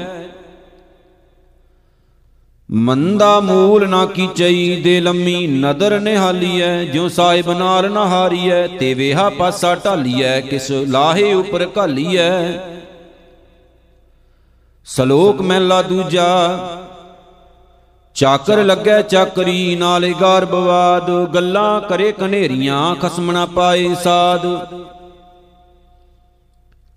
[2.70, 9.30] ਮੰਦਾ ਮੂਲ ਨਾ ਕੀਚਈ ਦੇ ਲੰਮੀ ਨਦਰ ਨਿਹਾਲੀਐ। ਜਿਉ ਸਾਹਿਬ ਨਾਲ ਨਾ ਹਾਰੀਐ ਤੇ ਵੇਹਾ
[9.30, 12.52] ਪਾਸਾ ਢਾਲੀਐ, ਕਿਸ ਲਾਹੇ ਉਪਰ ਘਾਲੀਐ।
[14.84, 16.58] ਸ਼ਲੋਕ ਮਹਿਲਾ ਦੂਜਾ
[18.14, 24.46] ਚਾਕਰ ਲੱਗੈ ਚਾਕਰੀ ਨਾਲੇ ਗਰਬਵਾਦ ਗੱਲਾਂ ਕਰੇ ਕਨੇਰੀਆਂ, ਖਸਮਣਾ ਪਾਏ ਸਾਧ।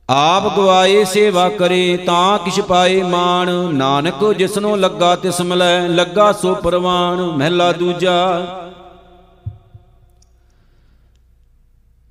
[0.10, 6.56] ਆਪ ਗਵਾਏ ਸੇਵਾ ਕਰੇ ਤਾਂ ਕਿਛ ਪਾਏ ਮਾਨ ਨਾਨਕ ਜਿਸਨੂੰ ਲੱਗਾ ਤਿਸ ਮਿਲੈ ਲੱਗਾ ਸੋ
[6.56, 8.48] ਪਰਵਾਨ ਮਹਿਲਾ ਦੂਜਾ।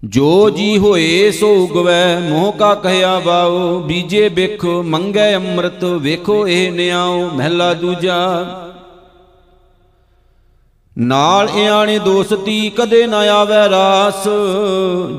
[0.05, 6.73] ਜੋ ਜੀ ਹੋਏ ਸੋ ਉਗਵੈ, ਮੋਹ ਕਾ ਕਹਿਆ ਬਾਉ ਬੀਜੇ ਬਿਖ ਮੰਗੈ ਅੰਮ੍ਰਿਤ, ਵੇਖੋ ਇਹ
[6.73, 8.21] ਨਿਆਉ, ਮਹਿਲਾ ਦੂਜਾ।
[11.01, 14.29] ਨਾਲ ਇਆਣੇ ਦੋਸਤੀ ਕਦੇ ਨਾ ਆਵੈ ਰਾਸ।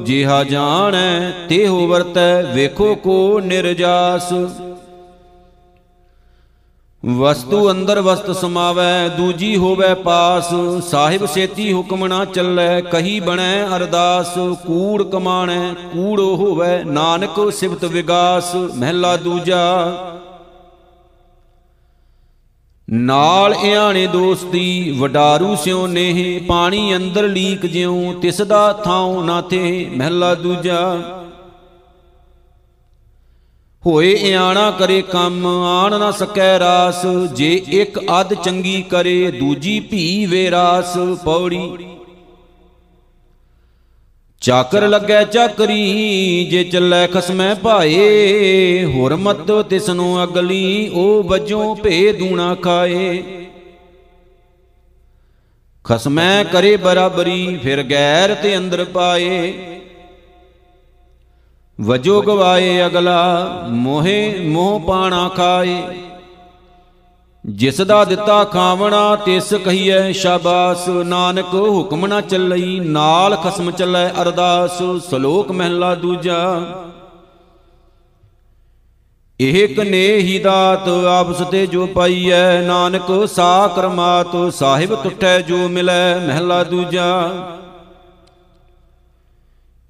[0.04, 4.34] ਜਿਹਾ ਜਾਣੈ, ਤੇਹੋ ਵਰਤੈ, ਵੇਖੋ ਕੋ ਨਿਰਜਾਸ।
[7.06, 10.50] ਵਸਤੂ ਅੰਦਰ ਵਸਤ ਸਮਾਵੈ, ਦੂਜੀ ਹੋਵੈ ਪਾਸ।
[10.90, 18.56] ਸਾਹਿਬ ਸੇਤੀ ਹੁਕਮ ਨਾ ਚੱਲੈ, ਕਹੀ ਬਣੈ ਅਰਦਾਸ। ਕੂੜ ਕਮਾਣੈ, ਕੂੜ ਹੋਵੈ, ਨਾਨਕ ਸਿਫਤ ਵਿਗਾਸ।
[18.56, 19.64] ਮਹਿਲਾ ਦੂਜਾ
[22.92, 29.89] ਨਾਲ ਇਆਣੇ ਦੋਸਤੀ ਵਡਾਰੂ ਸਿਉ ਨੇਹ, ਪਾਣੀ ਅੰਦਰ ਲੀਕ ਜਿਉ ਤਿਸ ਦਾ ਥਾਉ ਨਾ ਥੇ
[29.94, 30.82] ਮਹਿਲਾ ਦੂਜਾ।
[33.86, 40.26] ਹੋਏ ਇਆਣਾ ਕਰੇ ਕੰਮ, ਆਣ ਨਾ ਸਕੈ ਰਾਸ, ਜੇ ਇੱਕ ਅੱਧ ਚੰਗੀ ਕਰੇ, ਦੂਜੀ ਭੀ
[40.26, 41.72] ਵੇ ਰਾਸ, ਪੌੜੀ
[44.42, 52.56] ਚਾਕਰ ਲੱਗੈ ਚਾਕਰੀ, ਜੇ ਚੱਲੈ ਖਸਮੈ ਭਾਏ ਹੁਰਮਤ ਤਿਸ ਨੂੰ ਅਗਲੀ ਉਹ ਵਜੋਂ ਭੇ ਦੂਣਾ
[52.56, 53.24] ਖਾਏ।
[55.84, 59.54] ਖਸਮੈ ਕਰੇ ਬਰਾਬਰੀ, ਫਿਰ ਗੈਰ ਤੇ ਅੰਦਰ ਪਾਏ।
[61.82, 65.84] ਵਜੋ ਗਵਾਏ ਅਗਲਾ, ਮੋਹੇ ਮੋਹ ਪਾਣਾ ਖਾਏ।
[67.44, 74.78] ਜਿਸ ਦਾ ਦਿੱਤਾ ਖਾਵਣਾ, ਤਿਸ ਕਹੀਐ ਸ਼ਾਬਾਸ। ਨਾਨਕ ਹੁਕਮ ਨਾ ਚੱਲਈ, ਨਾਲ ਖਸਮ ਚੱਲੈ ਅਰਦਾਸ।
[75.10, 76.39] ਸ਼ਲੋਕ ਮਹਿਲਾ ਦੂਜਾ
[79.39, 86.16] ਇਹ ਕਨੇ ਹੀ ਦਾਤ ਆਪਸ ਤੇ ਜੋ ਪਾਈਐ, ਨਾਨਕ ਸਾ ਕਰਮਾਤ, ਸਾਹਿਬ ਟੁੱਟੈ ਜੋ ਮਿਲੈ।
[86.20, 87.08] ਮਹਿਲਾ ਦੂਜਾ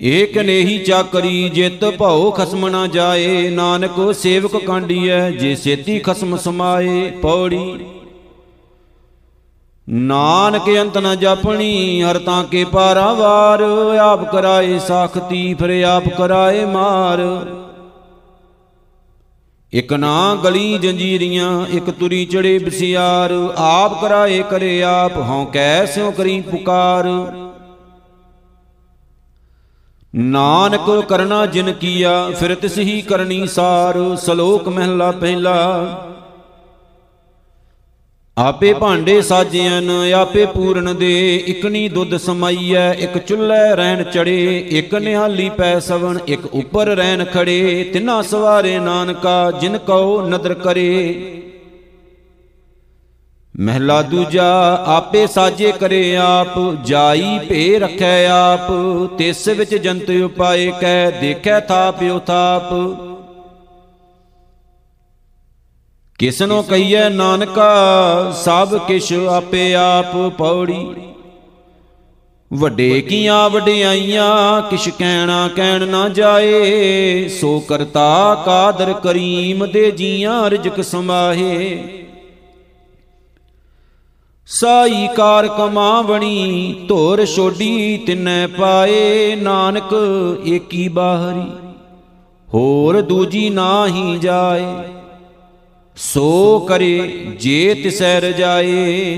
[0.01, 7.11] ਏਕ ਨੇਹੀ ਚਾਕਰੀ ਜਿਤ ਭਉ ਖਸਮ ਨਾ ਜਾਏ, ਨਾਨਕ ਸੇਵਕ ਕਾਂਡੀਐ, ਜੇ ਸੇਤੀ ਖਸਮ ਸਮਾਏ
[7.21, 7.79] ਪੌੜੀ।
[9.89, 13.61] ਨਾਨਕ ਅੰਤ ਨ ਜਪਣੀ, ਹਰ ਤਾਂ ਕੇ ਪਾਰਾਵਾਰ
[14.01, 17.19] ਆਪ ਕਰਾਏ ਸਾਖਤੀ, ਫਿਰ ਆਪ ਕਰਾਏ ਮਾਰ।
[19.73, 26.41] ਇਕ ਨਾ ਗਲੀ ਜੰਜੀਰੀਆਂ, ਇਕ ਤੁਰੀ ਚੜੇ ਬਸਿਆਰ, ਆਪ ਕਰਾਏ ਕਰੇ ਆਪ, ਹਉ ਕੈਸਿਓ ਕਰੀ
[26.41, 27.07] ਪੁਕਾਰ।
[30.15, 35.55] ਨਾਨਕ ਕਰਨਾ ਜਿਨ ਕੀਆ, ਫਿਰ ਤਿਸ ਹੀ ਕਰਨੀ ਸਾਰ, ਸ਼ਲੋਕ ਮਹਿਲਾ ਪਹਿਲਾ।
[38.37, 45.49] ਆਪੇ ਭਾਂਡੇ ਸਾਜਿਆਨ ਆਪੇ ਪੂਰਨ ਦੇ, ਇਕਨੀ ਦੁੱਧ ਸਮਾਈਐ, ਇੱਕ ਚੁੱਲ੍ਹੇ ਰਹਿਣ ਚੜੇ ਇੱਕ ਨਿਹਾਲੀ
[45.49, 51.40] ਪੈ ਸਵਣ, ਇੱਕ ਉੱਪਰ ਰਹਿਣ ਖੜੇ ਤਿਨਾ ਸਵਾਰੇ ਨਾਨਕਾ, ਜਿਨ ਕਉ ਨਦਰ ਕਰੇ।
[53.59, 58.71] ਮਹਿਲਾ ਦੂਜਾ ਆਪੇ ਸਾਜੇ ਕਰੇ ਆਪ, ਜਾਈ ਭੇ ਰੱਖੈ ਆਪ,
[59.17, 62.73] ਤਿਸ ਵਿੱਚ ਜੰਤ ਉਪਾਏ ਕੈ, ਦੇਖੈ ਥਾਪ ਉਥਾਪ।
[66.19, 70.95] ਕਿਸਨੋ ਕਹੀਐ, ਨਾਨਕਾ, ਸਭ ਕਿਛ ਆਪੇ ਆਪ ਪੌੜੀ।
[72.53, 80.83] ਵੱਡੇ ਕੀਆਂ ਵਡਿਆਈਆਂ, ਕਿਛ ਕਹਿਣਾ ਕਹਿਣ ਨਾ ਜਾਏ, ਸੋ ਕਰਤਾ ਕਾਦਰ ਕਰੀਮ ਦੇ ਜੀਆਂ ਰਜਕ
[80.83, 81.79] ਸਮਾਹੇ।
[84.51, 89.93] ਸਾਈ ਕਾਰ ਕਮਾਵਣੀ, ਧੋਰ ਛੋਡੀ ਤਿਨੈ ਪਾਏ, ਨਾਨਕ
[90.45, 91.45] ਏਕੀ ਬਾਹਰੀ,
[92.49, 94.65] ਹੋਰ ਦੂਜੀ ਨਾਹੀ ਜਾਏ।
[95.97, 96.97] ਸੋ ਕਰੇ
[97.41, 99.15] ਜੇ ਤਿਸੈ ਰਜਾਏ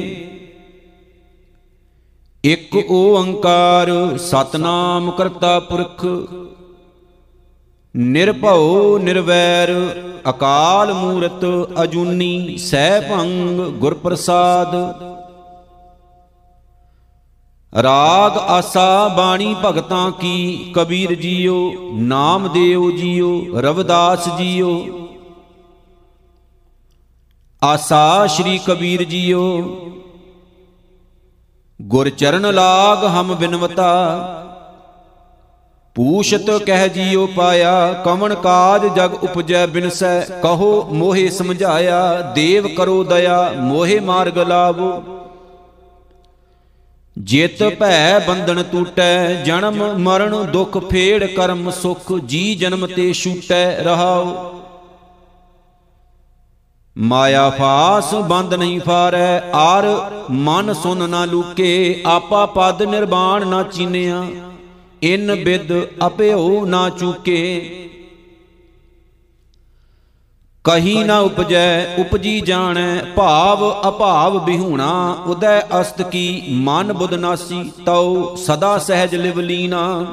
[2.43, 6.05] ਇਕ ਓੰਕਾਰ ਸਤਨਾਮ ਕਰਤਾ ਪੁਰਖ,
[7.95, 9.71] ਨਿਰਭਉ ਨਿਰਵੈਰ,
[10.29, 11.45] ਅਕਾਲ ਮੂਰਤ
[11.83, 14.75] ਅਜੂਨੀ ਸਹਿ ਭੰਗ ਗੁਰ ਪ੍ਰਸਾਦ
[17.73, 24.99] ਰਾਗ ਆਸਾ ਬਾਣੀ ਭਗਤਾਂ ਕੀ, ਕਬੀਰ ਜੀਓ ਨਾਮਦੇਵ ਜੀਓ, ਰਵਿਦਾਸ ਜੀਓ।
[27.63, 29.41] ਆਸਾ ਸ਼੍ਰੀ ਕਬੀਰ ਜੀਓ,
[31.81, 33.89] ਗੁਰ ਚਰਨ ਲਾਗ ਹਮ ਬਿਨਵਤਾ।
[35.95, 43.51] ਪੂਛਤ ਕਹਿ ਜੀਓ ਪਾਇਆ, ਕਵਣ ਕਾਜ ਜਗ ਉਪਜੈ ਬਿਨਸੈ, ਕਹੋ ਮੋਹਿ ਸਮਝਾਇਆ, ਦੇਵ ਕਰੋ ਦਇਆ,
[43.57, 45.03] ਮੋਹਿ ਮਾਰਗ ਲਾਵੋ।
[47.17, 54.53] ਜਿਤ ਭੈ ਬੰਧਨ ਟੂਟੈ ਜਨਮ ਮਰਨ ਦੁਖ ਫੇੜ, ਕਰਮ ਸੁਖ ਜੀ ਜਨਮ ਤੇ ਛੂਟੈ, ਰਹਾਉ।
[56.97, 64.25] ਮਾਇਆ ਫਾਸ ਬੰਦ ਨਹੀਂ ਫਾਰੈ, ਆਰ ਮਨ ਸੁਨ ਨਾ ਲੂਕੇ, ਆਪਾ ਪਦ ਨਿਰਵਾਣ ਨਾ ਚੀਨਿਆ।
[65.03, 65.71] ਇਨ ਬਿਦ
[66.05, 67.79] ਅਪਿਓ ਨਾ ਚੂਕੇ।
[70.65, 78.35] ਕਹੀ ਨਾ ਉਪਜੈ ਉਪਜੀ ਜਾਣੈ ਭਾਵ ਅਭਾਵ ਬਿਹੂਣਾ ਉਦੈ ਅਸਤ ਕੀ ਮਨ ਬੁਧ ਨਾਸੀ ਤਉ
[78.35, 80.05] ਸਦਾ ਸਹਿਜ ਲਿਵ ਲੀਨਾ।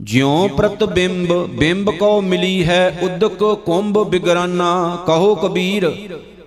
[0.00, 5.90] ਜਿਉ ਪ੍ਰਤਿਬਿੰਬ ਬਿੰਬ ਕੋ ਮਿਲੀ ਹੈ ਉਦਕ ਕੁੰਭ ਬਿਗਰਾਨਾ ਕਹੋ ਕਬੀਰ।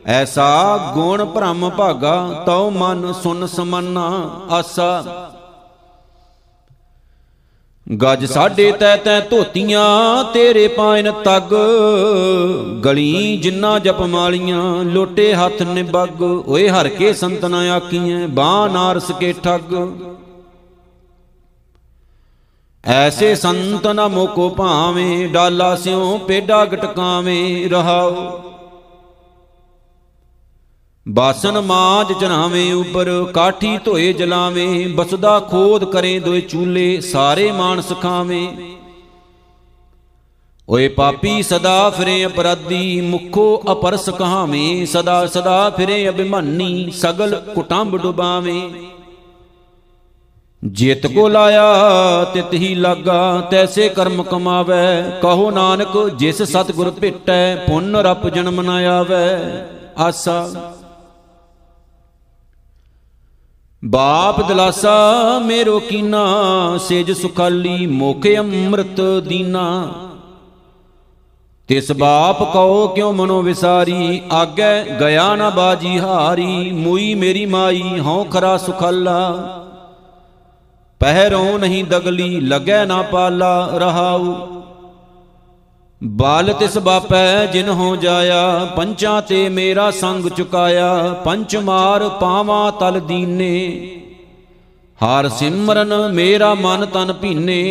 [0.05, 4.07] ਐਸਾ ਗੁਣ ਭ੍ਰਮ ਭਾਗਾ ਤਉ ਮਨ ਸੁਨ ਸਮਨਾ
[4.49, 5.03] ਆਸਾ
[7.97, 11.53] ਗੱਜ ਸਾਡੇ ਤੈ ਤੈ ਧੋਤੀਆਂ, ਤੇਰੇ ਪਾਇਨ ਤੱਗ।
[12.85, 19.33] ਗਲੀ ਜਿੰਨਾ ਜਪ ਮਾਲੀਆਂ, ਲੋਟੇ ਹੱਥ ਨਿਬੱਗ। ਓਏ ਹਰ ਕੇ ਸੰਤਨ ਆਕੀਆਂ ਬਾਹ ਨਾਰਸ ਕੇ
[19.43, 19.75] ਠੱਗ।
[22.85, 28.50] ਐਸੇ ਸੰਤ ਨ ਮੋਕੋ ਭਾਵੇਂ, ਡਾਲਾ ਸਿਉ ਪੇਡਾ ਗਟਕਾਵੇਂ, ਰਹਾਓ।
[31.09, 38.47] ਬਾਸਨ ਮਾਜ ਚਨਾਵੇਂ ਉਪਰ, ਕਾਠੀ ਧੋਏ ਜਲਾਵੇਂ, ਬਸਦਾ ਖੋਦ ਕਰੇ ਦੋਏ ਚੂਲੇ, ਸਾਰੇ ਮਾਨਸ ਖਾਵੇਂ
[40.69, 48.69] ਓਏ ਪਾਪੀ, ਸਦਾ ਫਿਰੇ ਅਪਰਾਧੀ, ਮੁਖੋ ਅਪਰਸ ਕਹਾਵੇਂ, ਸਦਾ ਸਦਾ ਫਿਰੇ ਅਭਿਮਾਨੀ, ਸਗਲ ਕੁਟੰਬ ਡੁਬਾਵੇਂ।
[50.65, 51.73] ਜਿਤ ਕੋ ਲਾਇਆ,
[52.33, 58.69] ਤਿਤ ਹੀ ਲਾਗਾ, ਤੈਸੇ ਕਰਮ ਕਮਾਵੇ। ਕਹੋ ਨਾਨਕ, ਜਿਸ ਸਤਿਗੁਰ ਭੇਟੈ, ਪੁੰਨ ਰਪ ਜਨਮ ਨ
[58.69, 59.65] ਆਵੇ।
[59.97, 60.49] ਆਸਾ।
[63.85, 66.25] ਬਾਪ ਦਲਾਸਾ, ਮੇਰੋ ਕੀਨਾ,
[66.77, 69.93] ਸੇਜ ਸੁਖਾਲੀ ਮੋਖੇ ਅੰਮ੍ਰਿਤ ਦੀਨਾ।
[71.67, 78.23] ਤਿਸ ਬਾਪ ਕਉ ਕਿਉ ਮਨੋ ਵਿਸਾਰੀ, ਆਗੇ ਗਿਆ ਨਾ ਬਾਜੀ ਹਾਰੀ, ਮੂਈ ਮੇਰੀ ਮਾਈ, ਹਉ
[78.23, 79.31] ਖਰਾ ਸੁਖਾਲਾ।
[80.99, 84.60] ਪਹਿਰੋਂ ਨਹੀਂ ਦਗਲੀ, ਲੱਗੈ ਨਾ ਪਾਲਾ ਰਹਾਉ।
[86.03, 92.99] ਬਾਲ ਤਿਸ ਬਾਪੈ ਜਿਨ ਹੋ ਜਾਇਆ, ਪੰਚਾਂ ਤੇ ਮੇਰਾ ਸੰਗ ਚੁਕਾਇਆ, ਪੰਚ ਮਾਰ ਪਾਵਾਂ ਤਲ
[92.99, 93.79] ਦੀਨੇ।
[95.05, 97.61] ਹਰ ਸਿਮਰਨ ਮੇਰਾ ਮਨ ਤਨ ਭੀਨੇ।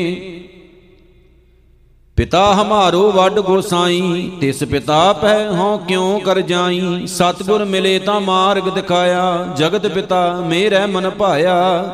[2.17, 8.69] ਪਿਤਾ ਹਮਾਰੋ ਵੱਡ ਗੋਸਾਈ ਤਿਸ ਪਿਤਾ ਪੈ ਹਉ ਕਿਉ ਕਰ ਜਾਈ। ਸਤਗੁਰ ਮਿਲੇ ਤਾਂ ਮਾਰਗ
[8.69, 11.85] ਦਿਖਾਇਆ, ਜਗਤ ਪਿਤਾ ਮੇਰੇ ਮਨ ਭਾਇਆ।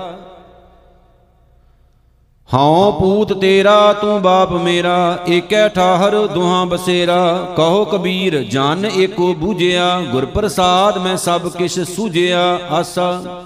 [2.48, 10.00] ਹਉ ਪੂਤ ਤੇਰਾ, ਤੂੰ ਬਾਪ ਮੇਰਾ, ਏਕੈ ਠਾਹਰ ਦੁਹਾਂ ਬਸੇਰਾ। ਕਹੋ ਕਬੀਰ, ਜਨ ਏਕੋ ਬੂਝਿਆ
[10.12, 13.42] ਗੁਰ ਪ੍ਰਸਾਦ ਮੈਂ ਸਭ ਕਿਛ ਸੂਝਿਆ, ਆਸਾ।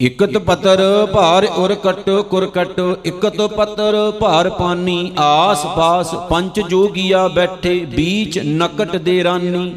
[0.00, 0.80] ਇਕਤ ਪਤਰ
[1.12, 8.38] ਭਾਰ ਉਰ ਕਟ, ਕੁਰ ਕਟ, ਇਕਤ ਪਤਰ ਭਾਰ ਪਾਨੀ ਆਸ ਪਾਸ ਪੰਚ ਜੋਗੀਆ ਬੈਠੇ, ਬੀਚ
[8.38, 9.72] ਨਕਟ ਦੇ ਰਾਨੀ।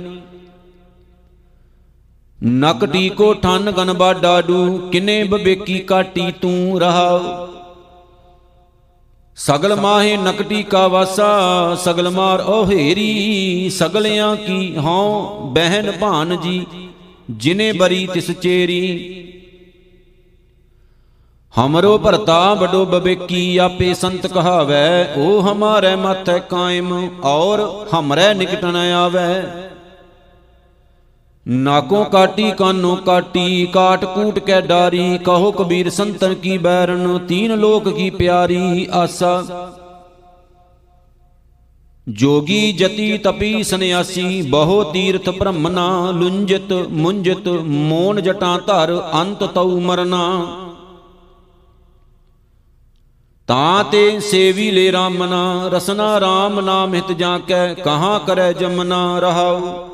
[2.41, 7.47] ਨਕ ਟੀਕੋ ਠਨ ਗਨਬਾ ਡਾਡੂ ਕਿਨੇ ਬਬੇਕੀ ਕਾਟੀ ਤੂੰ ਰਹਾ
[9.37, 16.65] ਸਗਲ ਮਾਹੇ ਨਕਟੀ ਕਾ ਵਾਸਾ, ਸਗਲ ਮਾਰ ਓਹੇਰੀ ਸਗਲਿਆਂ ਕੀ ਹਉ, ਬਹਿਨ ਭਾਨ ਜੀ,
[17.31, 18.85] ਜਿਨੇ ਬਰੀ ਤਿਸ ਚੇਰੀ।
[21.53, 29.41] ਹਮਰੋ ਭਰਤਾ ਬਡੋ ਬਬੇਕੀ ਆਪੇ ਸੰਤ ਕਹਾਵੈ ਉਹ ਹਮਾਰੇ ਮਥ ਕਾਇਮ, ਔਰ ਹਮਰੇ ਨਿਕਟਣ ਆਵੇ।
[31.49, 37.89] ਨਾਕੋਂ ਕਾਟੀ, ਕਾਨੋਂ ਕਾਟੀ, ਕਾਟ ਕੂਟ ਕੈ ਡਾਰੀ, ਕਹੋ ਕਬੀਰ ਸੰਤਨ ਕੀ ਬੈਰਨ, ਤੀਨ ਲੋਕ
[37.89, 39.43] ਕੀ ਪਿਆਰੀ, ਆਸਾ।
[42.09, 50.45] ਜੋਗੀ ਜਤੀ ਤਪੀ ਸੰਿਆਸੀ ਬਹੁ ਤੀਰਥ ਬ੍ਰਹਮਨਾ ਲੁੰਜਤ ਮੁੰਜਤ, ਮੋਨ ਜਟਾਂ ਧਰ, ਅੰਤ ਤਉ ਮਰਨਾ।
[53.47, 59.88] ਤਾਂ ਤੇ ਸੇਵੀ ਲੈ ਰਾਮਨਾ, ਰਸਨਾ RAM ਨਾਮ ਹਿਤ ਜਾਂ ਕੈ, ਕਹਾਂ ਕਰੈ ਜਮਨਾ ਰਹਾਉ।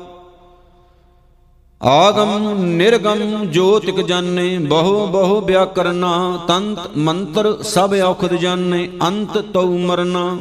[1.82, 10.38] ਆਗਮ ਨਿਰਗਮ ਜੋਤਿਕ ਜਾਣੇ, ਬਹੁ ਬਹੁ ਵਿਆਕਰਨਾ, ਤੰਤ ਮੰਤਰ ਸਭ ਔਖਦ ਜਾਣੇ, ਅੰਤ ਤਉ ਮਰਨਾ।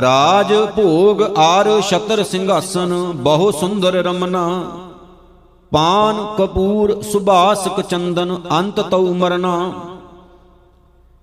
[0.00, 4.62] ਰਾਜ ਭੋਗ ਆਰ ਛਤਰ ਸਿੰਘਾਸਨ, ਬਹੁ ਸੁੰਦਰ ਰਮਨਾ।
[5.72, 9.72] ਪਾਨ ਕਪੂਰ ਸੁਭਾਸਕ ਚੰਦਨ, ਅੰਤ ਤਉ ਮਰਨਾ।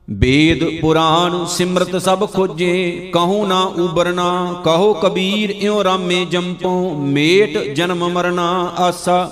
[0.08, 8.08] ਵੇਦ ਪੁਰਾਨ ਸਿਮਰਤ ਸਭ ਖੋਜੇ, ਕਹੂ ਨਾ ਉਬਰਨਾ, ਕਹੋ ਕਬੀਰ ਇਉ ਰਾਮੇ ਜੰਪੋ, ਮੇਟ ਜਨਮ
[8.10, 9.30] ਮਰਨਾ ਆਸਾ।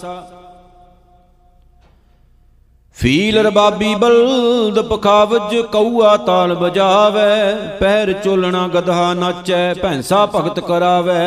[2.98, 11.20] ਫੀਲ ਰਬਾਬੀ ਬਲਦ ਪਖਾਵਜ, ਕਊਆ ਤਾਲ ਬਜਾਵੇ ਪੈਰ ਚੋਲਣਾ ਗਧਾ ਨਾਚੈ, ਭੈਂਸਾ ਭਗਤ ਕਰਾਵੇ।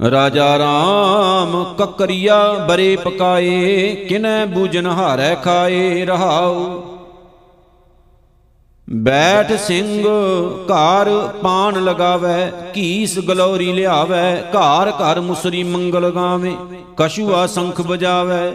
[0.00, 6.82] ਰਾਜਾ ਰਾਮ ਕਕਰੀਆ ਬਰੇ ਪਕਾਏ, ਕਿਨੈ ਬੂਜਨ ਹਾਰੈ ਖਾਏ, ਰਹਾਉ।
[8.88, 10.04] ਬੈਠ ਸਿੰਘ
[10.66, 11.08] ਘਰ
[11.42, 16.54] ਪਾਣ ਲਗਾਵੇ, ਕੀਸ ਗਲੋਰੀ ਲਿਆਵੇ, ਘਰ ਘਰ ਮੁਸਰੀ ਮੰਗਲ ਗਾਵੇ
[16.96, 18.52] ਕਸ਼ੂਆ ਸੰਖ ਬਜਾਵੇ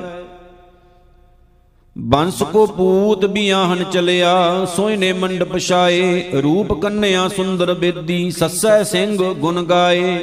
[1.97, 9.63] ਬੰਸ ਕੋ ਪੂਤ ਬਿਆਹਨ ਚਲਿਆ, ਸੋਇਨੇ ਮੰਡਪ ਛਾਏ, ਰੂਪ ਕੰਨਿਆ ਸੁੰਦਰ ਬੇਦੀ, ਸੱਸੈ ਸਿੰਘ ਗੁਣ
[9.63, 10.17] ਗਾਏ।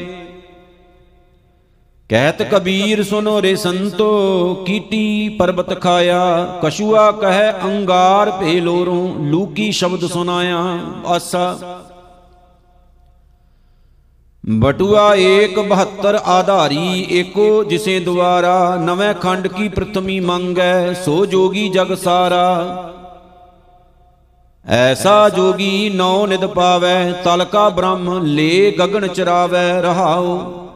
[2.10, 10.06] ਕਹਿਤ ਕਬੀਰ ਸੁਨੋ ਰੇ ਸੰਤੋ, ਕੀਟੀ ਪਰਬਤ ਖਾਇਆ। ਕਸ਼ੂਆ ਕਹੈ, ਅੰਗਾਰ ਭੇ ਲੋਰੋਂ ਲੂਕੀ ਸ਼ਬਦ
[10.06, 11.58] ਸੁਨਾਇਆ। ਆਸਾ।
[14.50, 21.94] ਬਟੂਆ ਏਕ 72 ਆਧਾਰੀ, ਏਕੋ ਜਿਸੇ ਦੁਆਰਾ, ਨਵੇਂ ਖੰਡ ਕੀ ਪ੍ਰਥਮੀ ਮੰਗੈ, ਸੋ ਜੋਗੀ ਜਗ
[21.94, 22.84] ਸਾਰਾ।
[24.66, 30.66] ਐਸਾ ਜੋਗੀ ਨੌ ਨਿਦ ਪਾਵੈ, ਤਲਕਾ ਬ੍ਰਹਮ, ਲੇ ਗਗਨ ਚਰਾਵੈ ਰਹਾਓ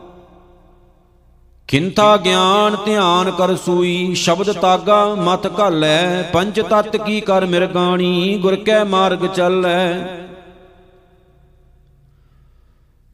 [1.69, 8.57] ਖਿੰਥਾ ਗਿਆਨ ਧਿਆਨ ਕਰ ਸੂਈ, ਸ਼ਬਦ ਤਾਗਾ ਮਤ ਘਾਲੈ, ਪੰਜ ਤਤ ਕੀ ਕਰ ਮਿਰਗਾਣੀ ਗੁਰ
[8.57, 9.95] ਕੈ ਮਾਰਗ ਚੱਲੈ।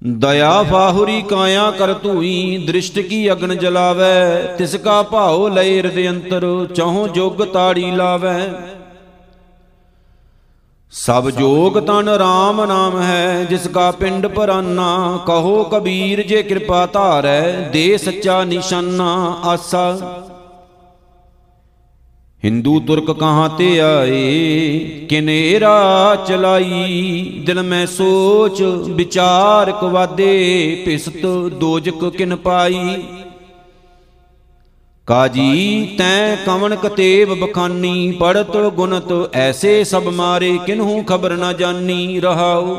[0.03, 6.47] ਦਇਆ ਫਾਹੁਰੀ ਕਾਇਆ ਕਰ ਧੂਈ, ਦ੍ਰਿਸ਼ਟ ਕੀ ਅਗਨ ਜਲਾਵੈ, ਤਿਸ ਕਾ ਭਾਉ ਲਏ ਹਿਰਦੇ ਅੰਤਰ,
[6.75, 8.39] ਚਾਹੋ ਜੋਗ ਤਾੜੀ ਲਾਵੈ।
[10.93, 17.51] ਸਭ ਜੋਗ ਤਨ RAM ਨਾਮ ਹੈ, ਜਿਸ ਕਾ ਪਿੰਡ ਪਰਾਨਾ। ਕਹੋ ਕਬੀਰ ਜੇ ਕਿਰਪਾ ਧਾਰੈ,
[17.73, 19.99] ਦੇ ਸੱਚਾ ਨਿਸ਼ਾਨਾ ਆਸਾ।
[22.45, 27.43] ਹਿੰਦੂ ਤੁਰਕ ਕਹਾਂ ਤੇ ਆਏ ਕਿਨੇਰਾ ਚਲਾਈ?
[27.47, 33.03] ਦਿਲ ਮੈਂ ਸੋਚ, ਵਿਚਾਰ ਕਵਾਦੇ ਭਿਸਤ ਦੋਜਕ ਕਿਨ ਪਾਈ?
[35.07, 42.77] ਕਾਜੀ ਤੈ ਕਵਨ ਕਤੇਬ ਬਖਾਨੀ, ਪੜਤ ਗੁਨਤ ਐਸੇ ਸਭ ਮਾਰੇ, ਕਿਨਹੂ ਖਬਰ ਨਾ ਜਾਨੀ ਰਹਾਉ।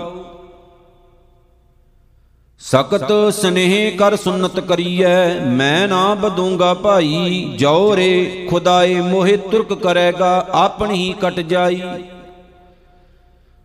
[2.61, 10.47] ਸਖਤ ਸਨੇਹ ਕਰ ਸੁਨਤ ਕਰੀਐ, ਮੈਂ ਨਾ ਬਦੂੰਗਾ ਭਾਈ ਜੋ ਰੇ ਖੁਦਾਏ ਮੋਹਿ ਤੁਰਕ ਕਰੇਗਾ,
[10.53, 11.82] ਆਪਣੀ ਹੀ ਕਟ ਜਾਈ।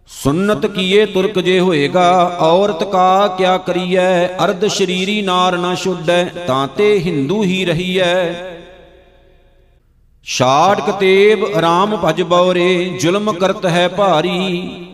[0.08, 4.26] ਸੁਨਤ ਕੀਏ ਤੁਰਕ ਜੇ ਹੋਏਗਾ, ਔਰਤ ਕਾ ਕਿਆ ਕਰੀਐ?
[4.26, 8.32] ਅਰਧ ਸ਼ਰੀਰੀ ਨਾਰ ਨਾ ਛੁੱਡੈ, ਤਾਂ ਤੇ ਹਿੰਦੂ ਹੀ ਰਹੀਐ।
[10.24, 14.86] ਛਾੜ ਕਤੇਬ RAM ਭਜ ਬਉਰੇ ਜ਼ੁਲਮ ਕਰਤ ਹੈ ਭਾਰੀ।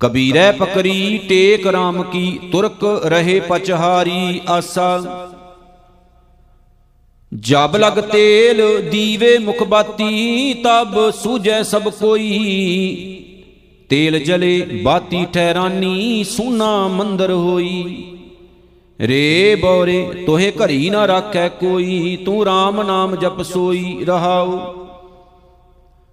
[0.00, 5.00] ਕਬੀਰੈ ਪਕਰੀ, ਟੇਕ RAM ਕੀ, ਤੁਰਕ ਰਹੇ ਪਚਹਾਰੀ ਆਸਾ।
[7.34, 13.28] ਜਬ ਲਗ ਤੇਲ ਦੀਵੇ ਮੁਖ ਬਾਤੀ, ਤਬ ਸੂਝੈ ਸਭ ਕੋਈ।
[13.92, 18.04] ਤੇਲ ਜਲੇ, ਬਾਤੀ ਠਹਿਰਾਨੀ, ਸੋਨਾ ਮੰਦਰ ਹੋਈ।
[19.00, 24.58] ਰੇ ਬੋਰੇ, ਤੋਹੇ ਘਰੀ ਨਾ ਰੱਖੈ ਕੋਈ, ਤੂੰ RAM ਨਾਮ ਜਪ ਸੋਈ ਰਹਾਉ।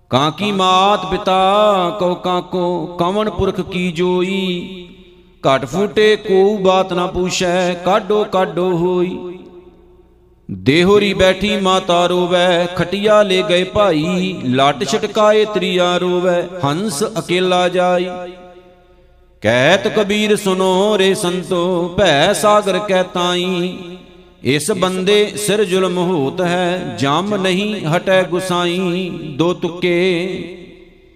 [0.10, 4.88] ਕਾਂ ਕੀ ਮਾਤ ਪਿਤਾ ਕੋ ਕਾਕੋ ਕਵਨ ਪੁਰਖ ਕੀ ਜੋਈ।
[5.42, 9.40] ਘਟ ਫੂਟੇ ਕੋ ਬਾਤ ਨਾ ਪੁੱਛੈ ਕਾਡੋ ਕਾਡੋ ਹੋਈ।
[10.52, 18.06] ਦੇਹੋਰੀ ਬੈਠੀ ਮਾਤਾ ਰੋਵੈ, ਖਟਿਆ ਲੈ ਗਏ ਭਾਈ, ਲੱਟ ਛਟਕਾਏ ਤ੍ਰਿਆ ਰੋਵੈ, ਹੰਸ ਅਕੇਲਾ ਜਾਈ।
[19.42, 23.78] ਕਹਿਤ ਕਬੀਰ ਸੁਨੋ ਰੇ ਸੰਤੋ, ਭੈ ਸਾਗਰ ਕਹਿ ਤਾਈ।
[24.44, 30.59] ਇਸ ਬੰਦੇ ਸਿਰ ਜ਼ੁਲਮ ਹੋਤ ਹੈ, ਜਮ ਨਹੀਂ ਹਟੈ ਗੁਸਾਈ, ਦੋ ਤੁਕੇ।